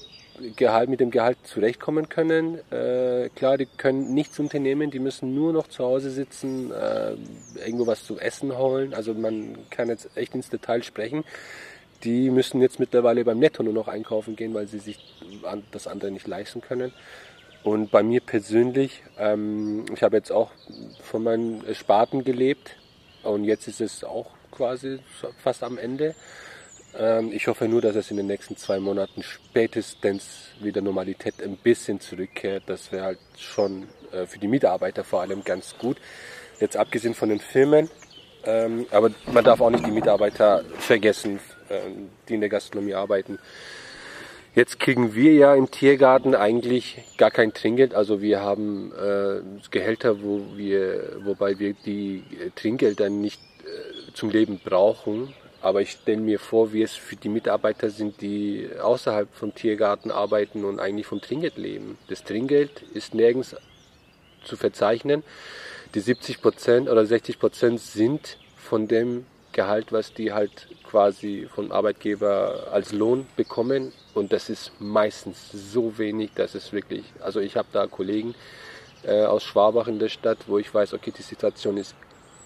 Gehalt, 0.56 0.88
mit 0.88 1.00
dem 1.00 1.10
Gehalt 1.10 1.38
zurechtkommen 1.44 2.08
können. 2.08 2.58
Äh, 2.70 3.30
klar, 3.36 3.56
die 3.56 3.66
können 3.66 4.14
nichts 4.14 4.38
unternehmen, 4.38 4.90
die 4.90 4.98
müssen 4.98 5.34
nur 5.34 5.52
noch 5.52 5.68
zu 5.68 5.84
Hause 5.84 6.10
sitzen, 6.10 6.72
äh, 6.72 7.12
irgendwo 7.64 7.86
was 7.86 8.04
zu 8.04 8.18
essen 8.18 8.56
holen. 8.58 8.94
Also 8.94 9.14
man 9.14 9.56
kann 9.70 9.88
jetzt 9.88 10.16
echt 10.16 10.34
ins 10.34 10.50
Detail 10.50 10.82
sprechen. 10.82 11.24
Die 12.02 12.30
müssen 12.30 12.60
jetzt 12.60 12.80
mittlerweile 12.80 13.24
beim 13.24 13.38
Netto 13.38 13.62
nur 13.62 13.72
noch 13.72 13.88
einkaufen 13.88 14.36
gehen, 14.36 14.52
weil 14.54 14.66
sie 14.66 14.80
sich 14.80 14.98
das 15.70 15.86
andere 15.86 16.10
nicht 16.10 16.26
leisten 16.26 16.60
können. 16.60 16.92
Und 17.62 17.90
bei 17.90 18.02
mir 18.02 18.20
persönlich, 18.20 19.02
ähm, 19.18 19.86
ich 19.94 20.02
habe 20.02 20.16
jetzt 20.16 20.30
auch 20.30 20.50
von 21.02 21.22
meinen 21.22 21.64
Sparten 21.74 22.22
gelebt 22.24 22.76
und 23.22 23.44
jetzt 23.44 23.68
ist 23.68 23.80
es 23.80 24.04
auch 24.04 24.26
quasi 24.54 25.00
fast 25.42 25.62
am 25.62 25.78
Ende. 25.78 26.14
Ähm, 26.96 27.32
ich 27.32 27.48
hoffe 27.48 27.68
nur, 27.68 27.80
dass 27.80 27.96
es 27.96 28.10
in 28.10 28.16
den 28.16 28.26
nächsten 28.26 28.56
zwei 28.56 28.78
Monaten 28.78 29.22
spätestens 29.22 30.48
wieder 30.60 30.80
Normalität 30.80 31.42
ein 31.42 31.56
bisschen 31.56 32.00
zurückkehrt. 32.00 32.64
Das 32.66 32.92
wäre 32.92 33.04
halt 33.04 33.18
schon 33.36 33.88
äh, 34.12 34.26
für 34.26 34.38
die 34.38 34.48
Mitarbeiter 34.48 35.04
vor 35.04 35.20
allem 35.20 35.42
ganz 35.44 35.76
gut. 35.78 35.96
Jetzt 36.60 36.76
abgesehen 36.76 37.14
von 37.14 37.28
den 37.28 37.40
Filmen, 37.40 37.90
ähm, 38.44 38.86
aber 38.90 39.10
man 39.32 39.44
darf 39.44 39.60
auch 39.60 39.70
nicht 39.70 39.86
die 39.86 39.90
Mitarbeiter 39.90 40.64
vergessen, 40.78 41.40
ähm, 41.68 42.10
die 42.28 42.34
in 42.34 42.40
der 42.40 42.50
Gastronomie 42.50 42.94
arbeiten. 42.94 43.38
Jetzt 44.54 44.78
kriegen 44.78 45.16
wir 45.16 45.32
ja 45.32 45.54
im 45.56 45.72
Tiergarten 45.72 46.36
eigentlich 46.36 47.02
gar 47.18 47.32
kein 47.32 47.52
Trinkgeld. 47.52 47.92
Also 47.92 48.22
wir 48.22 48.40
haben 48.40 48.92
äh, 48.92 49.40
Gehälter, 49.72 50.22
wo 50.22 50.42
wir, 50.54 51.16
wobei 51.24 51.58
wir 51.58 51.74
die 51.74 52.22
Trinkgelder 52.54 53.10
nicht 53.10 53.40
äh, 53.64 54.03
zum 54.14 54.30
Leben 54.30 54.58
brauchen. 54.64 55.34
Aber 55.60 55.80
ich 55.80 55.92
stelle 55.92 56.20
mir 56.20 56.38
vor, 56.38 56.72
wie 56.72 56.82
es 56.82 56.94
für 56.94 57.16
die 57.16 57.28
Mitarbeiter 57.28 57.90
sind, 57.90 58.20
die 58.20 58.68
außerhalb 58.82 59.28
vom 59.34 59.54
Tiergarten 59.54 60.10
arbeiten 60.10 60.64
und 60.64 60.78
eigentlich 60.78 61.06
vom 61.06 61.20
Trinkgeld 61.20 61.56
leben. 61.56 61.96
Das 62.08 62.22
Trinkgeld 62.22 62.82
ist 62.92 63.14
nirgends 63.14 63.56
zu 64.44 64.56
verzeichnen. 64.56 65.22
Die 65.94 66.00
70 66.00 66.42
Prozent 66.42 66.88
oder 66.88 67.06
60 67.06 67.38
Prozent 67.38 67.80
sind 67.80 68.36
von 68.56 68.88
dem 68.88 69.24
Gehalt, 69.52 69.92
was 69.92 70.12
die 70.12 70.32
halt 70.32 70.68
quasi 70.82 71.48
vom 71.54 71.72
Arbeitgeber 71.72 72.68
als 72.72 72.92
Lohn 72.92 73.26
bekommen. 73.36 73.92
Und 74.12 74.32
das 74.32 74.50
ist 74.50 74.72
meistens 74.80 75.50
so 75.52 75.96
wenig, 75.96 76.32
dass 76.34 76.54
es 76.54 76.72
wirklich, 76.72 77.04
also 77.20 77.40
ich 77.40 77.56
habe 77.56 77.68
da 77.72 77.86
Kollegen 77.86 78.34
äh, 79.04 79.24
aus 79.24 79.44
Schwabach 79.44 79.86
in 79.86 79.98
der 79.98 80.08
Stadt, 80.08 80.38
wo 80.46 80.58
ich 80.58 80.72
weiß, 80.74 80.92
okay, 80.92 81.12
die 81.16 81.22
Situation 81.22 81.76
ist 81.76 81.94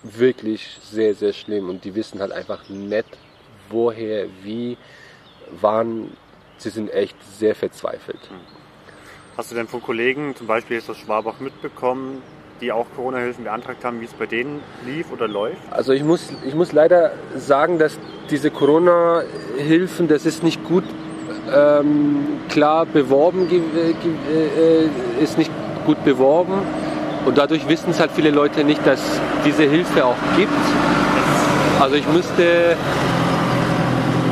wirklich 0.03 0.79
sehr, 0.83 1.15
sehr 1.15 1.33
schlimm 1.33 1.69
und 1.69 1.85
die 1.85 1.95
wissen 1.95 2.21
halt 2.21 2.33
einfach 2.33 2.69
nicht, 2.69 3.07
woher, 3.69 4.27
wie, 4.43 4.77
wann. 5.61 6.13
Sie 6.61 6.71
sind 6.71 6.93
echt 6.93 7.17
sehr 7.39 7.55
verzweifelt. 7.55 8.19
Hast 9.37 9.53
du 9.53 9.55
denn 9.55 9.69
von 9.69 9.81
Kollegen, 9.81 10.35
zum 10.35 10.49
Beispiel 10.49 10.79
jetzt 10.79 10.91
aus 10.91 10.97
Schwabach, 10.97 11.39
mitbekommen, 11.39 12.21
die 12.61 12.73
auch 12.73 12.87
Corona-Hilfen 12.97 13.45
beantragt 13.45 13.85
haben, 13.85 14.01
wie 14.01 14.07
es 14.07 14.13
bei 14.13 14.27
denen 14.27 14.61
lief 14.85 15.13
oder 15.13 15.29
läuft? 15.29 15.61
Also 15.71 15.93
ich 15.93 16.03
muss, 16.03 16.33
ich 16.45 16.57
muss 16.57 16.73
leider 16.73 17.13
sagen, 17.37 17.79
dass 17.79 17.97
diese 18.31 18.51
Corona-Hilfen, 18.51 20.09
das 20.09 20.27
ist 20.27 20.43
nicht 20.43 20.65
gut 20.65 20.83
ähm, 21.55 22.41
klar 22.49 22.87
beworben, 22.87 23.49
äh, 23.49 23.91
äh, 23.91 24.89
ist 25.23 25.39
nicht 25.39 25.53
gut 25.87 26.03
beworben. 26.05 26.63
Und 27.25 27.39
dadurch 27.39 27.69
wissen 27.69 27.91
es 27.91 28.01
halt 28.01 28.11
viele 28.13 28.31
Leute 28.31 28.65
nicht, 28.65 28.87
dass 28.87 29.01
diese 29.45 29.65
Hilfe 29.65 30.05
auch 30.05 30.17
gibt. 30.37 30.53
Also 31.81 31.97
ich 31.97 32.07
müsste, 32.09 32.77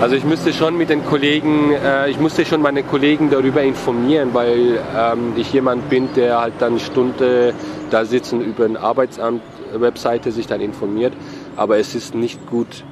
also 0.01 0.15
ich 0.17 0.25
müsste 0.25 0.53
schon 0.53 0.77
mit 0.77 0.91
den 0.91 1.05
Kollegen, 1.05 1.73
äh, 1.73 2.09
ich 2.11 2.19
musste 2.19 2.45
schon 2.45 2.63
meine 2.63 2.83
Kollegen 2.83 3.31
darüber 3.31 3.63
informieren, 3.63 4.31
weil 4.33 4.79
ähm, 4.97 5.33
ich 5.37 5.53
jemand 5.53 5.89
bin, 5.89 6.09
der 6.15 6.41
halt 6.41 6.55
dann 6.59 6.73
eine 6.73 6.81
Stunde 6.81 7.55
da 7.91 8.05
sitzt 8.05 8.33
und 8.33 8.41
über 8.41 8.65
eine 8.65 8.81
Arbeitsamt-Webseite 8.81 10.33
sich 10.33 10.47
dann 10.47 10.61
informiert. 10.61 11.13
Aber 11.57 11.79
es 11.79 11.95
ist 11.95 12.15
nicht 12.15 12.47
gut 12.47 12.85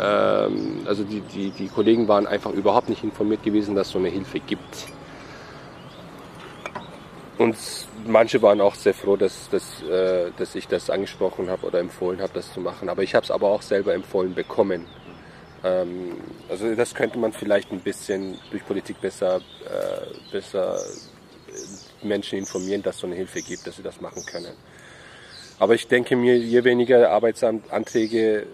ähm, 0.00 0.80
also 0.86 1.04
die, 1.04 1.20
die, 1.20 1.50
die 1.50 1.68
Kollegen 1.68 2.08
waren 2.08 2.26
einfach 2.26 2.52
überhaupt 2.52 2.88
nicht 2.88 3.04
informiert 3.04 3.42
gewesen, 3.42 3.74
dass 3.74 3.88
es 3.88 3.92
so 3.92 3.98
eine 3.98 4.08
Hilfe 4.08 4.40
gibt. 4.40 4.86
Und 7.38 7.56
manche 8.06 8.42
waren 8.42 8.60
auch 8.60 8.74
sehr 8.74 8.94
froh, 8.94 9.16
dass, 9.16 9.48
dass, 9.50 9.82
äh, 9.82 10.30
dass 10.36 10.54
ich 10.54 10.68
das 10.68 10.90
angesprochen 10.90 11.48
habe 11.50 11.66
oder 11.66 11.78
empfohlen 11.80 12.20
habe, 12.20 12.32
das 12.34 12.52
zu 12.52 12.60
machen. 12.60 12.88
Aber 12.88 13.02
ich 13.02 13.14
habe 13.14 13.24
es 13.24 13.30
aber 13.30 13.48
auch 13.48 13.62
selber 13.62 13.94
empfohlen 13.94 14.34
bekommen. 14.34 14.86
Ähm, 15.64 16.16
also 16.48 16.74
das 16.74 16.94
könnte 16.94 17.18
man 17.18 17.32
vielleicht 17.32 17.70
ein 17.72 17.80
bisschen 17.80 18.38
durch 18.50 18.64
Politik 18.64 19.00
besser, 19.00 19.36
äh, 19.36 20.30
besser 20.32 20.78
Menschen 22.02 22.38
informieren, 22.38 22.82
dass 22.82 22.96
es 22.96 23.00
so 23.02 23.06
eine 23.06 23.16
Hilfe 23.16 23.42
gibt, 23.42 23.66
dass 23.66 23.76
sie 23.76 23.82
das 23.82 24.00
machen 24.00 24.24
können. 24.24 24.54
Aber 25.58 25.74
ich 25.74 25.86
denke 25.86 26.16
mir, 26.16 26.38
je 26.38 26.64
weniger 26.64 27.10
Arbeitsanträge 27.10 28.46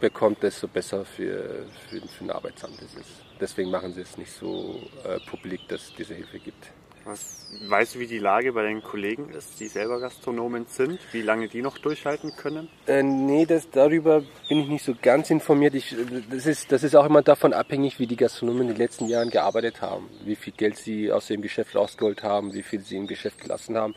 bekommt, 0.00 0.42
desto 0.42 0.66
besser 0.68 1.04
für, 1.04 1.66
für, 1.88 2.00
für 2.00 2.24
ein 2.24 2.30
Arbeitsamt 2.30 2.80
ist 2.80 2.96
es. 2.98 3.06
Deswegen 3.38 3.70
machen 3.70 3.92
sie 3.92 4.00
es 4.00 4.16
nicht 4.16 4.32
so 4.32 4.80
äh, 5.04 5.18
publik, 5.28 5.68
dass 5.68 5.82
es 5.82 5.94
diese 5.94 6.14
Hilfe 6.14 6.38
gibt. 6.38 6.72
Was, 7.10 7.48
weißt 7.66 7.96
du, 7.96 7.98
wie 7.98 8.06
die 8.06 8.20
Lage 8.20 8.52
bei 8.52 8.62
deinen 8.62 8.84
Kollegen 8.84 9.30
ist, 9.30 9.58
die 9.58 9.66
selber 9.66 9.98
Gastronomen 9.98 10.66
sind? 10.66 11.00
Wie 11.10 11.22
lange 11.22 11.48
die 11.48 11.60
noch 11.60 11.76
durchhalten 11.78 12.36
können? 12.36 12.68
Äh, 12.86 13.02
nee, 13.02 13.46
das, 13.46 13.68
darüber 13.68 14.22
bin 14.48 14.60
ich 14.60 14.68
nicht 14.68 14.84
so 14.84 14.94
ganz 15.02 15.28
informiert. 15.28 15.74
Ich, 15.74 15.96
das, 16.30 16.46
ist, 16.46 16.70
das 16.70 16.84
ist 16.84 16.94
auch 16.94 17.04
immer 17.04 17.22
davon 17.22 17.52
abhängig, 17.52 17.98
wie 17.98 18.06
die 18.06 18.14
Gastronomen 18.14 18.62
in 18.62 18.68
den 18.68 18.76
letzten 18.76 19.06
Jahren 19.06 19.30
gearbeitet 19.30 19.80
haben. 19.80 20.08
Wie 20.24 20.36
viel 20.36 20.52
Geld 20.52 20.76
sie 20.76 21.10
aus 21.10 21.26
dem 21.26 21.42
Geschäft 21.42 21.74
rausgeholt 21.74 22.22
haben, 22.22 22.54
wie 22.54 22.62
viel 22.62 22.78
sie 22.82 22.96
im 22.96 23.08
Geschäft 23.08 23.40
gelassen 23.40 23.76
haben. 23.76 23.96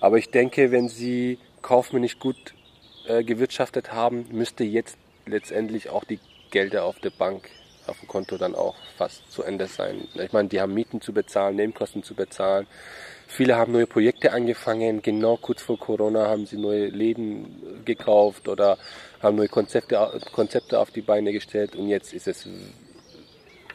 Aber 0.00 0.18
ich 0.18 0.30
denke, 0.30 0.72
wenn 0.72 0.88
sie 0.88 1.38
kaufmännisch 1.62 2.18
gut 2.18 2.54
äh, 3.06 3.22
gewirtschaftet 3.22 3.92
haben, 3.92 4.26
müsste 4.32 4.64
jetzt 4.64 4.98
letztendlich 5.24 5.88
auch 5.88 6.02
die 6.02 6.18
Gelder 6.50 6.82
auf 6.82 6.98
der 6.98 7.10
Bank, 7.10 7.48
auf 7.90 7.98
dem 7.98 8.08
Konto 8.08 8.38
dann 8.38 8.54
auch 8.54 8.74
fast 8.96 9.30
zu 9.30 9.42
Ende 9.42 9.66
sein. 9.66 10.08
Ich 10.14 10.32
meine, 10.32 10.48
die 10.48 10.60
haben 10.60 10.72
Mieten 10.72 11.00
zu 11.00 11.12
bezahlen, 11.12 11.56
Nebenkosten 11.56 12.02
zu 12.02 12.14
bezahlen. 12.14 12.66
Viele 13.26 13.56
haben 13.56 13.72
neue 13.72 13.86
Projekte 13.86 14.32
angefangen. 14.32 15.02
Genau 15.02 15.36
kurz 15.36 15.62
vor 15.62 15.78
Corona 15.78 16.26
haben 16.28 16.46
sie 16.46 16.56
neue 16.56 16.86
Läden 16.86 17.84
gekauft 17.84 18.48
oder 18.48 18.78
haben 19.22 19.36
neue 19.36 19.48
Konzepte, 19.48 20.20
Konzepte 20.32 20.78
auf 20.78 20.90
die 20.90 21.02
Beine 21.02 21.32
gestellt. 21.32 21.76
Und 21.76 21.88
jetzt 21.88 22.12
ist 22.12 22.26
es, 22.26 22.48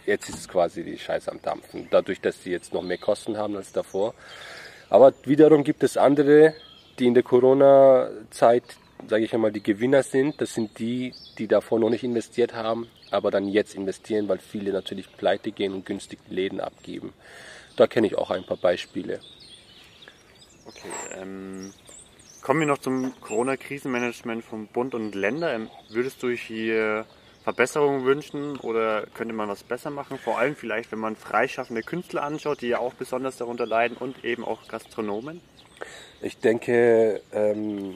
jetzt 0.05 0.29
ist 0.29 0.39
es 0.39 0.47
quasi 0.47 0.83
die 0.83 0.97
Scheiße 0.97 1.31
am 1.31 1.41
Dampfen. 1.41 1.87
Dadurch, 1.91 2.19
dass 2.21 2.41
sie 2.43 2.51
jetzt 2.51 2.73
noch 2.73 2.81
mehr 2.81 2.97
Kosten 2.97 3.37
haben 3.37 3.55
als 3.55 3.71
davor. 3.71 4.13
Aber 4.89 5.13
wiederum 5.23 5.63
gibt 5.63 5.83
es 5.83 5.97
andere, 5.97 6.53
die 6.99 7.07
in 7.07 7.13
der 7.13 7.23
Corona-Zeit 7.23 8.63
sage 9.07 9.25
ich 9.25 9.33
einmal, 9.33 9.51
die 9.51 9.63
Gewinner 9.63 10.03
sind. 10.03 10.39
Das 10.41 10.53
sind 10.53 10.79
die, 10.79 11.13
die 11.37 11.47
davor 11.47 11.79
noch 11.79 11.89
nicht 11.89 12.03
investiert 12.03 12.53
haben, 12.53 12.87
aber 13.11 13.31
dann 13.31 13.47
jetzt 13.47 13.75
investieren, 13.75 14.27
weil 14.27 14.39
viele 14.39 14.71
natürlich 14.71 15.15
pleite 15.17 15.51
gehen 15.51 15.73
und 15.73 15.85
günstig 15.85 16.19
Läden 16.29 16.59
abgeben. 16.59 17.13
Da 17.75 17.87
kenne 17.87 18.07
ich 18.07 18.17
auch 18.17 18.31
ein 18.31 18.45
paar 18.45 18.57
Beispiele. 18.57 19.19
Okay, 20.65 21.21
ähm, 21.21 21.73
kommen 22.41 22.61
wir 22.61 22.67
noch 22.67 22.79
zum 22.79 23.13
Corona-Krisenmanagement 23.21 24.43
von 24.43 24.67
Bund 24.67 24.95
und 24.95 25.13
Länder. 25.13 25.53
Ähm, 25.53 25.69
würdest 25.89 26.23
du 26.23 26.29
hier 26.29 27.05
Verbesserungen 27.43 28.05
wünschen 28.05 28.57
oder 28.57 29.05
könnte 29.13 29.35
man 29.35 29.47
was 29.47 29.63
besser 29.63 29.91
machen? 29.91 30.17
Vor 30.17 30.39
allem 30.39 30.55
vielleicht, 30.55 30.91
wenn 30.91 30.99
man 30.99 31.15
freischaffende 31.15 31.83
Künstler 31.83 32.23
anschaut, 32.23 32.61
die 32.61 32.69
ja 32.69 32.79
auch 32.79 32.95
besonders 32.95 33.37
darunter 33.37 33.67
leiden 33.67 33.97
und 33.97 34.25
eben 34.25 34.43
auch 34.43 34.67
Gastronomen? 34.67 35.41
Ich 36.21 36.39
denke, 36.39 37.21
ähm, 37.31 37.93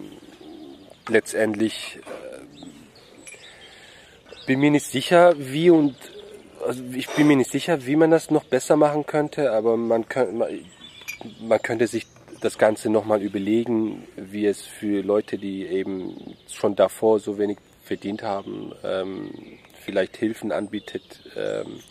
letztendlich 1.08 1.98
äh, 1.98 2.39
bin 4.50 4.62
mir 4.62 4.72
nicht 4.72 4.88
sicher, 4.88 5.36
wie 5.38 5.70
und 5.70 5.96
also 6.66 6.82
ich 6.96 7.08
bin 7.10 7.28
mir 7.28 7.36
nicht 7.36 7.52
sicher, 7.52 7.86
wie 7.86 7.96
man 7.96 8.10
das 8.10 8.32
noch 8.32 8.44
besser 8.46 8.78
machen 8.78 9.06
könnte, 9.06 9.52
aber 9.52 9.78
man, 9.78 10.10
kann, 10.10 10.40
man, 10.40 10.50
man 11.40 11.62
könnte 11.62 11.86
sich 11.86 12.08
das 12.42 12.58
Ganze 12.58 12.90
nochmal 12.90 13.22
überlegen, 13.22 14.08
wie 14.16 14.48
es 14.48 14.62
für 14.64 15.04
Leute, 15.04 15.38
die 15.38 15.68
eben 15.68 16.36
schon 16.52 16.76
davor 16.76 17.20
so 17.20 17.38
wenig 17.38 17.60
verdient 17.84 18.24
haben, 18.24 18.74
ähm, 18.84 19.30
vielleicht 19.86 20.18
Hilfen 20.18 20.52
anbietet, 20.52 21.22
ähm, 21.38 21.82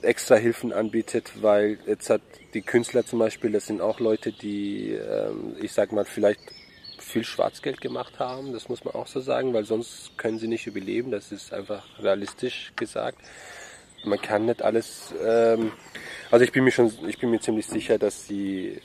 extra 0.00 0.36
Hilfen 0.36 0.72
anbietet, 0.72 1.32
weil 1.42 1.76
jetzt 1.86 2.08
hat 2.08 2.22
die 2.54 2.62
Künstler 2.62 3.04
zum 3.04 3.18
Beispiel, 3.18 3.52
das 3.52 3.66
sind 3.66 3.82
auch 3.82 4.00
Leute, 4.00 4.32
die, 4.32 4.92
ähm, 4.92 5.54
ich 5.60 5.72
sag 5.72 5.92
mal, 5.92 6.06
vielleicht 6.06 6.40
viel 7.12 7.24
Schwarzgeld 7.24 7.80
gemacht 7.80 8.18
haben, 8.18 8.52
das 8.52 8.68
muss 8.68 8.84
man 8.84 8.94
auch 8.94 9.06
so 9.06 9.20
sagen, 9.20 9.52
weil 9.54 9.64
sonst 9.64 10.16
können 10.16 10.38
sie 10.38 10.48
nicht 10.48 10.66
überleben, 10.66 11.10
das 11.10 11.30
ist 11.30 11.52
einfach 11.52 11.84
realistisch 12.00 12.72
gesagt. 12.74 13.18
Man 14.04 14.20
kann 14.20 14.46
nicht 14.46 14.62
alles, 14.62 15.14
ähm, 15.24 15.72
also 16.30 16.44
ich 16.44 16.50
bin 16.50 16.64
mir 16.64 16.72
schon, 16.72 16.90
ich 17.06 17.18
bin 17.18 17.30
mir 17.30 17.40
ziemlich 17.40 17.66
sicher, 17.66 17.98
dass 17.98 18.26
sie 18.26 18.80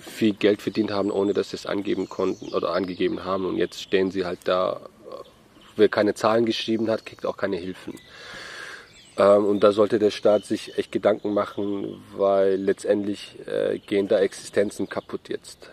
viel 0.00 0.34
Geld 0.34 0.62
verdient 0.62 0.90
haben, 0.90 1.10
ohne 1.10 1.34
dass 1.34 1.50
sie 1.50 1.56
es 1.56 1.66
angeben 1.66 2.08
konnten 2.08 2.48
oder 2.54 2.70
angegeben 2.70 3.24
haben 3.24 3.44
und 3.44 3.56
jetzt 3.56 3.82
stehen 3.82 4.10
sie 4.10 4.24
halt 4.24 4.40
da, 4.44 4.80
wer 5.76 5.88
keine 5.88 6.14
Zahlen 6.14 6.46
geschrieben 6.46 6.88
hat, 6.88 7.04
kriegt 7.04 7.26
auch 7.26 7.36
keine 7.36 7.56
Hilfen. 7.56 7.98
Ähm, 9.16 9.44
und 9.44 9.60
da 9.60 9.72
sollte 9.72 9.98
der 9.98 10.10
Staat 10.10 10.44
sich 10.44 10.78
echt 10.78 10.92
Gedanken 10.92 11.34
machen, 11.34 12.02
weil 12.16 12.56
letztendlich 12.56 13.36
äh, 13.46 13.78
gehen 13.78 14.08
da 14.08 14.18
Existenzen 14.20 14.88
kaputt 14.88 15.28
jetzt. 15.28 15.70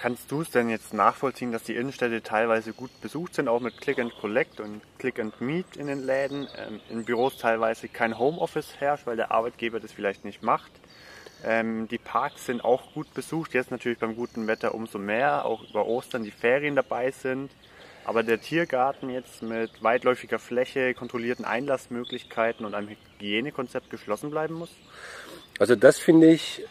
Kannst 0.00 0.30
du 0.30 0.42
es 0.42 0.50
denn 0.50 0.68
jetzt 0.68 0.94
nachvollziehen, 0.94 1.50
dass 1.50 1.64
die 1.64 1.74
Innenstädte 1.74 2.22
teilweise 2.22 2.72
gut 2.72 2.90
besucht 3.00 3.34
sind, 3.34 3.48
auch 3.48 3.58
mit 3.58 3.80
Click 3.80 3.98
and 3.98 4.14
Collect 4.20 4.60
und 4.60 4.80
Click 4.98 5.18
and 5.18 5.40
Meet 5.40 5.76
in 5.76 5.88
den 5.88 6.04
Läden, 6.04 6.46
ähm, 6.56 6.80
in 6.88 7.04
Büros 7.04 7.36
teilweise 7.36 7.88
kein 7.88 8.16
Homeoffice 8.16 8.76
herrscht, 8.78 9.06
weil 9.06 9.16
der 9.16 9.32
Arbeitgeber 9.32 9.80
das 9.80 9.90
vielleicht 9.90 10.24
nicht 10.24 10.40
macht? 10.40 10.70
Ähm, 11.44 11.88
die 11.88 11.98
Parks 11.98 12.46
sind 12.46 12.64
auch 12.64 12.92
gut 12.94 13.12
besucht, 13.12 13.54
jetzt 13.54 13.72
natürlich 13.72 13.98
beim 13.98 14.14
guten 14.14 14.46
Wetter 14.46 14.72
umso 14.72 14.98
mehr, 14.98 15.44
auch 15.44 15.68
über 15.68 15.86
Ostern 15.86 16.22
die 16.22 16.30
Ferien 16.30 16.76
dabei 16.76 17.10
sind. 17.10 17.50
Aber 18.04 18.22
der 18.22 18.40
Tiergarten 18.40 19.10
jetzt 19.10 19.42
mit 19.42 19.82
weitläufiger 19.82 20.38
Fläche, 20.38 20.94
kontrollierten 20.94 21.44
Einlassmöglichkeiten 21.44 22.64
und 22.64 22.74
einem 22.74 22.88
Hygienekonzept 23.18 23.90
geschlossen 23.90 24.30
bleiben 24.30 24.54
muss? 24.54 24.70
Also 25.58 25.74
das 25.74 25.98
finde 25.98 26.28
ich, 26.28 26.64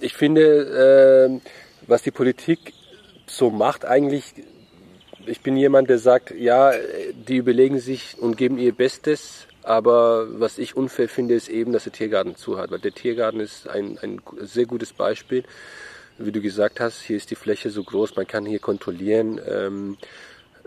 ich 0.00 0.14
finde, 0.14 1.40
äh, 1.40 1.50
was 1.88 2.02
die 2.02 2.10
Politik 2.10 2.74
so 3.26 3.50
macht, 3.50 3.84
eigentlich, 3.84 4.34
ich 5.26 5.40
bin 5.40 5.56
jemand, 5.56 5.90
der 5.90 5.98
sagt, 5.98 6.30
ja, 6.30 6.72
die 7.12 7.36
überlegen 7.36 7.80
sich 7.80 8.16
und 8.18 8.36
geben 8.36 8.58
ihr 8.58 8.72
Bestes, 8.72 9.46
aber 9.62 10.40
was 10.40 10.58
ich 10.58 10.76
unfair 10.76 11.08
finde, 11.08 11.34
ist 11.34 11.48
eben, 11.48 11.72
dass 11.72 11.84
der 11.84 11.92
Tiergarten 11.92 12.36
zu 12.36 12.58
hat, 12.58 12.70
weil 12.70 12.78
der 12.78 12.92
Tiergarten 12.92 13.40
ist 13.40 13.68
ein, 13.68 13.98
ein 14.00 14.20
sehr 14.40 14.66
gutes 14.66 14.92
Beispiel. 14.92 15.44
Wie 16.18 16.32
du 16.32 16.40
gesagt 16.40 16.80
hast, 16.80 17.02
hier 17.02 17.16
ist 17.16 17.30
die 17.30 17.36
Fläche 17.36 17.70
so 17.70 17.82
groß, 17.84 18.16
man 18.16 18.26
kann 18.26 18.44
hier 18.44 18.58
kontrollieren. 18.58 19.40
Ähm, 19.46 19.96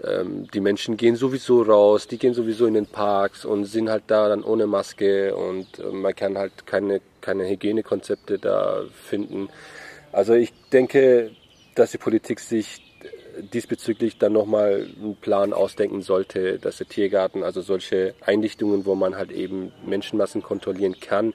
ähm, 0.04 0.48
die 0.54 0.60
Menschen 0.60 0.98
gehen 0.98 1.16
sowieso 1.16 1.62
raus, 1.62 2.08
die 2.08 2.18
gehen 2.18 2.34
sowieso 2.34 2.66
in 2.66 2.74
den 2.74 2.88
Parks 2.88 3.46
und 3.46 3.66
sind 3.66 3.90
halt 3.90 4.04
da 4.08 4.30
dann 4.30 4.44
ohne 4.44 4.66
Maske 4.66 5.36
und 5.36 5.80
äh, 5.80 5.92
man 5.92 6.16
kann 6.16 6.38
halt 6.38 6.66
keine, 6.66 7.02
keine 7.22 7.48
Hygienekonzepte 7.48 8.40
da 8.40 8.84
finden. 8.94 9.50
Also 10.12 10.34
ich 10.34 10.52
denke, 10.72 11.32
dass 11.76 11.92
die 11.92 11.98
Politik 11.98 12.40
sich 12.40 12.82
diesbezüglich 13.54 14.18
dann 14.18 14.34
nochmal 14.34 14.88
einen 15.02 15.16
Plan 15.16 15.54
ausdenken 15.54 16.02
sollte, 16.02 16.60
dass 16.60 16.78
der 16.78 16.88
Tiergarten, 16.88 17.44
also 17.44 17.62
solche 17.62 18.14
Einrichtungen, 18.22 18.86
wo 18.86 18.96
man 18.96 19.16
halt 19.16 19.32
eben 19.32 19.72
Menschenmassen 19.86 20.44
kontrollieren 20.44 21.00
kann, 21.00 21.34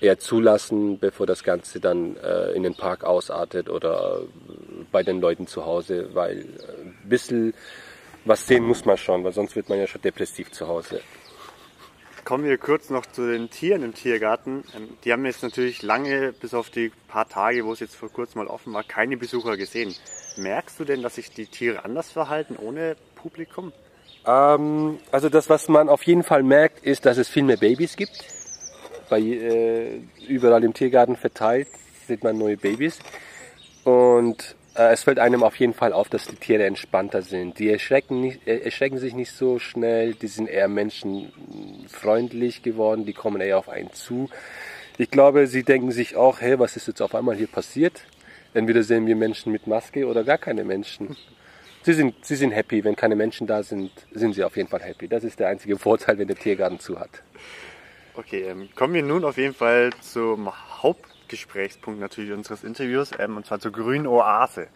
eher 0.00 0.18
zulassen, 0.18 0.98
bevor 0.98 1.26
das 1.26 1.44
Ganze 1.44 1.78
dann 1.78 2.16
äh, 2.16 2.50
in 2.52 2.64
den 2.64 2.74
Park 2.74 3.04
ausartet 3.04 3.70
oder 3.70 4.22
bei 4.90 5.04
den 5.04 5.20
Leuten 5.20 5.46
zu 5.46 5.64
Hause, 5.64 6.08
weil 6.12 6.40
ein 6.40 7.08
bisschen 7.08 7.54
was 8.24 8.46
sehen 8.46 8.64
muss 8.64 8.84
man 8.84 8.96
schon, 8.96 9.24
weil 9.24 9.32
sonst 9.32 9.56
wird 9.56 9.68
man 9.68 9.78
ja 9.78 9.86
schon 9.86 10.02
depressiv 10.02 10.50
zu 10.50 10.68
Hause. 10.68 11.00
Kommen 12.24 12.44
wir 12.44 12.56
kurz 12.56 12.88
noch 12.88 13.04
zu 13.04 13.26
den 13.26 13.50
Tieren 13.50 13.82
im 13.82 13.94
Tiergarten. 13.94 14.62
Ähm, 14.76 14.96
die 15.04 15.12
haben 15.12 15.26
jetzt 15.26 15.42
natürlich 15.42 15.82
lange, 15.82 16.32
bis 16.32 16.54
auf 16.54 16.70
die 16.70 16.92
paar 17.08 17.28
Tage, 17.28 17.64
wo 17.64 17.72
es 17.72 17.80
jetzt 17.80 17.96
vor 17.96 18.10
kurzem 18.10 18.44
mal 18.44 18.46
offen 18.46 18.72
war, 18.72 18.84
keine 18.84 19.16
Besucher 19.16 19.56
gesehen. 19.56 19.94
Merkst 20.36 20.78
du 20.78 20.84
denn, 20.84 21.02
dass 21.02 21.16
sich 21.16 21.30
die 21.30 21.46
Tiere 21.46 21.84
anders 21.84 22.12
verhalten 22.12 22.56
ohne 22.56 22.96
Publikum? 23.16 23.72
Ähm, 24.24 24.98
also 25.10 25.28
das, 25.28 25.50
was 25.50 25.68
man 25.68 25.88
auf 25.88 26.04
jeden 26.04 26.22
Fall 26.22 26.44
merkt, 26.44 26.84
ist, 26.84 27.06
dass 27.06 27.18
es 27.18 27.28
viel 27.28 27.42
mehr 27.42 27.56
Babys 27.56 27.96
gibt. 27.96 28.24
Bei, 29.10 29.18
äh, 29.18 30.00
überall 30.28 30.62
im 30.62 30.74
Tiergarten 30.74 31.16
verteilt 31.16 31.68
sieht 32.06 32.22
man 32.22 32.38
neue 32.38 32.56
Babys. 32.56 33.00
Und 33.82 34.54
es 34.74 35.02
fällt 35.02 35.18
einem 35.18 35.42
auf 35.42 35.56
jeden 35.56 35.74
Fall 35.74 35.92
auf, 35.92 36.08
dass 36.08 36.26
die 36.26 36.36
Tiere 36.36 36.64
entspannter 36.64 37.20
sind. 37.22 37.58
Die 37.58 37.68
erschrecken, 37.68 38.20
nicht, 38.20 38.46
äh, 38.46 38.58
erschrecken 38.58 38.98
sich 38.98 39.14
nicht 39.14 39.32
so 39.32 39.58
schnell, 39.58 40.14
die 40.14 40.28
sind 40.28 40.48
eher 40.48 40.68
menschenfreundlich 40.68 42.62
geworden, 42.62 43.04
die 43.04 43.12
kommen 43.12 43.40
eher 43.42 43.58
auf 43.58 43.68
einen 43.68 43.92
zu. 43.92 44.30
Ich 44.96 45.10
glaube, 45.10 45.46
sie 45.46 45.62
denken 45.62 45.90
sich 45.90 46.16
auch, 46.16 46.40
hey, 46.40 46.58
was 46.58 46.76
ist 46.76 46.88
jetzt 46.88 47.02
auf 47.02 47.14
einmal 47.14 47.36
hier 47.36 47.48
passiert? 47.48 48.06
Entweder 48.54 48.82
sehen 48.82 49.06
wir 49.06 49.16
Menschen 49.16 49.52
mit 49.52 49.66
Maske 49.66 50.06
oder 50.06 50.24
gar 50.24 50.38
keine 50.38 50.64
Menschen. 50.64 51.16
Sie 51.84 51.94
sind, 51.94 52.24
sie 52.24 52.36
sind 52.36 52.52
happy. 52.52 52.84
Wenn 52.84 52.94
keine 52.94 53.16
Menschen 53.16 53.48
da 53.48 53.64
sind, 53.64 53.90
sind 54.12 54.34
sie 54.34 54.44
auf 54.44 54.56
jeden 54.56 54.68
Fall 54.68 54.82
happy. 54.82 55.08
Das 55.08 55.24
ist 55.24 55.40
der 55.40 55.48
einzige 55.48 55.76
Vorteil, 55.76 56.16
wenn 56.16 56.28
der 56.28 56.36
Tiergarten 56.36 56.78
zu 56.78 57.00
hat. 57.00 57.24
Okay, 58.14 58.42
ähm, 58.42 58.68
kommen 58.76 58.94
wir 58.94 59.02
nun 59.02 59.24
auf 59.24 59.36
jeden 59.36 59.52
Fall 59.52 59.90
zum 60.00 60.52
Haupt 60.80 61.11
Hauptgesprächspunkt 61.32 61.98
natürlich 61.98 62.32
unseres 62.32 62.62
Interviews, 62.62 63.10
ähm, 63.18 63.38
und 63.38 63.46
zwar 63.46 63.58
zur 63.58 63.72
grünen 63.72 64.06
Oase. 64.06 64.68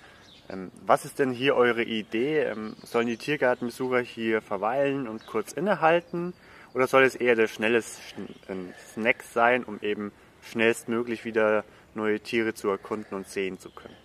Ähm, 0.48 0.70
was 0.86 1.04
ist 1.04 1.18
denn 1.18 1.30
hier 1.30 1.54
eure 1.54 1.82
Idee? 1.82 2.44
Ähm, 2.44 2.76
sollen 2.82 3.06
die 3.06 3.18
Tiergartenbesucher 3.18 4.00
hier 4.00 4.40
verweilen 4.40 5.06
und 5.06 5.26
kurz 5.26 5.52
innehalten? 5.52 6.32
Oder 6.72 6.86
soll 6.86 7.04
es 7.04 7.14
eher 7.14 7.34
der 7.34 7.48
schnelle 7.48 7.82
Snack 7.82 9.22
sein, 9.22 9.64
um 9.64 9.80
eben 9.82 10.12
schnellstmöglich 10.42 11.24
wieder 11.26 11.64
neue 11.94 12.20
Tiere 12.20 12.54
zu 12.54 12.70
erkunden 12.70 13.14
und 13.16 13.28
sehen 13.28 13.58
zu 13.58 13.70
können? 13.70 13.96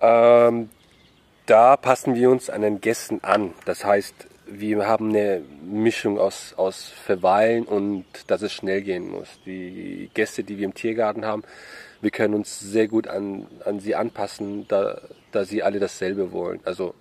Ähm, 0.00 0.70
da 1.46 1.76
passen 1.76 2.16
wir 2.16 2.30
uns 2.30 2.50
an 2.50 2.62
den 2.62 2.80
Gästen 2.80 3.22
an. 3.22 3.54
Das 3.64 3.84
heißt, 3.84 4.26
wir 4.50 4.86
haben 4.86 5.10
eine 5.10 5.42
Mischung 5.62 6.18
aus, 6.18 6.54
aus 6.56 6.84
Verweilen 6.84 7.64
und 7.64 8.04
dass 8.26 8.42
es 8.42 8.52
schnell 8.52 8.82
gehen 8.82 9.08
muss. 9.08 9.28
Die 9.46 10.10
Gäste, 10.14 10.44
die 10.44 10.58
wir 10.58 10.64
im 10.64 10.74
Tiergarten 10.74 11.24
haben, 11.24 11.42
wir 12.00 12.10
können 12.10 12.34
uns 12.34 12.58
sehr 12.58 12.88
gut 12.88 13.06
an, 13.08 13.46
an 13.64 13.80
sie 13.80 13.94
anpassen, 13.94 14.66
da, 14.68 15.00
da 15.32 15.44
sie 15.44 15.62
alle 15.62 15.78
dasselbe 15.78 16.32
wollen. 16.32 16.60
Also 16.64 16.94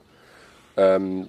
ähm, 0.78 1.28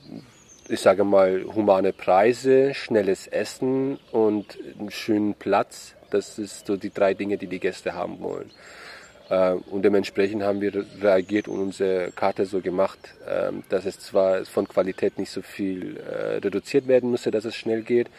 ich 0.68 0.80
sage 0.80 1.04
mal 1.04 1.44
humane 1.54 1.92
Preise, 1.92 2.74
schnelles 2.74 3.26
Essen 3.26 3.98
und 4.12 4.59
einen 4.78 4.90
schönen 4.90 5.35
Platz. 5.35 5.94
Das 6.11 6.38
ist 6.38 6.66
so 6.66 6.76
die 6.76 6.92
drei 6.92 7.14
Dinge, 7.14 7.38
die 7.38 7.46
die 7.46 7.61
Gäste 7.61 7.94
haben 7.94 8.20
wollen. 8.20 8.50
Äh, 9.30 9.52
und 9.70 9.82
dementsprechend 9.82 10.42
haben 10.42 10.60
wir 10.60 10.84
reagiert 11.00 11.48
und 11.48 11.60
unsere 11.60 12.10
Karte 12.10 12.44
so 12.44 12.60
gemacht, 12.60 12.98
ähm, 13.28 13.62
dass 13.68 13.86
es 13.86 13.98
zwar 14.00 14.44
von 14.44 14.68
Qualität 14.68 15.18
nicht 15.18 15.30
so 15.30 15.40
viel 15.40 15.96
äh, 15.98 16.38
reduziert 16.38 16.88
werden 16.88 17.10
müsste, 17.10 17.30
dass 17.30 17.44
es 17.44 17.54
schnell 17.54 17.82
geht, 17.82 18.10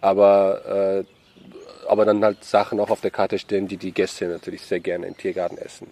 aber, 0.00 1.04
äh, 1.06 1.88
aber 1.88 2.04
dann 2.04 2.24
halt 2.24 2.44
Sachen 2.44 2.80
auch 2.80 2.90
auf 2.90 3.00
der 3.00 3.12
Karte 3.12 3.38
stellen, 3.38 3.68
die 3.68 3.76
die 3.76 3.92
Gäste 3.92 4.26
natürlich 4.26 4.62
sehr 4.62 4.80
gerne 4.80 5.06
im 5.06 5.16
Tiergarten 5.16 5.58
essen. 5.58 5.86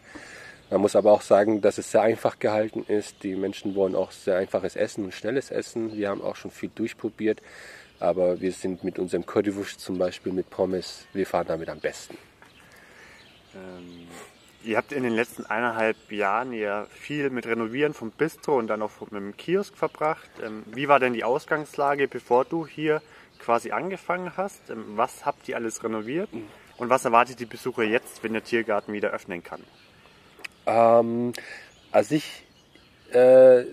Man 0.68 0.80
muss 0.80 0.96
aber 0.96 1.12
auch 1.12 1.22
sagen, 1.22 1.60
dass 1.60 1.78
es 1.78 1.92
sehr 1.92 2.02
einfach 2.02 2.40
gehalten 2.40 2.84
ist. 2.88 3.22
Die 3.22 3.36
Menschen 3.36 3.76
wollen 3.76 3.94
auch 3.94 4.10
sehr 4.10 4.38
einfaches 4.38 4.74
Essen 4.74 5.04
und 5.04 5.14
schnelles 5.14 5.52
Essen. 5.52 5.96
Wir 5.96 6.08
haben 6.08 6.22
auch 6.22 6.34
schon 6.34 6.50
viel 6.50 6.70
durchprobiert, 6.74 7.40
aber 8.00 8.40
wir 8.40 8.50
sind 8.50 8.82
mit 8.82 8.98
unserem 8.98 9.24
Currywurst 9.24 9.78
zum 9.78 9.96
Beispiel 9.96 10.32
mit 10.32 10.50
Pommes, 10.50 11.06
wir 11.12 11.24
fahren 11.24 11.46
damit 11.46 11.68
am 11.68 11.78
besten. 11.78 12.18
Ähm 13.54 14.08
Ihr 14.64 14.76
habt 14.76 14.92
in 14.92 15.02
den 15.02 15.12
letzten 15.12 15.46
eineinhalb 15.46 16.10
Jahren 16.10 16.52
ja 16.52 16.86
viel 16.86 17.30
mit 17.30 17.46
Renovieren 17.46 17.94
vom 17.94 18.10
Bistro 18.10 18.58
und 18.58 18.66
dann 18.66 18.82
auch 18.82 19.00
mit 19.00 19.12
dem 19.12 19.36
Kiosk 19.36 19.76
verbracht. 19.76 20.28
Ähm, 20.44 20.64
wie 20.66 20.88
war 20.88 20.98
denn 20.98 21.12
die 21.12 21.24
Ausgangslage, 21.24 22.08
bevor 22.08 22.44
du 22.44 22.66
hier 22.66 23.00
quasi 23.38 23.70
angefangen 23.70 24.36
hast? 24.36 24.70
Ähm, 24.70 24.84
was 24.96 25.24
habt 25.24 25.48
ihr 25.48 25.56
alles 25.56 25.84
renoviert? 25.84 26.28
Und 26.78 26.90
was 26.90 27.04
erwartet 27.04 27.40
die 27.40 27.46
Besucher 27.46 27.84
jetzt, 27.84 28.22
wenn 28.22 28.32
der 28.32 28.44
Tiergarten 28.44 28.92
wieder 28.92 29.10
öffnen 29.10 29.42
kann? 29.42 29.62
Ähm, 30.66 31.32
als 31.92 32.10
ich 32.10 32.44
äh, 33.12 33.64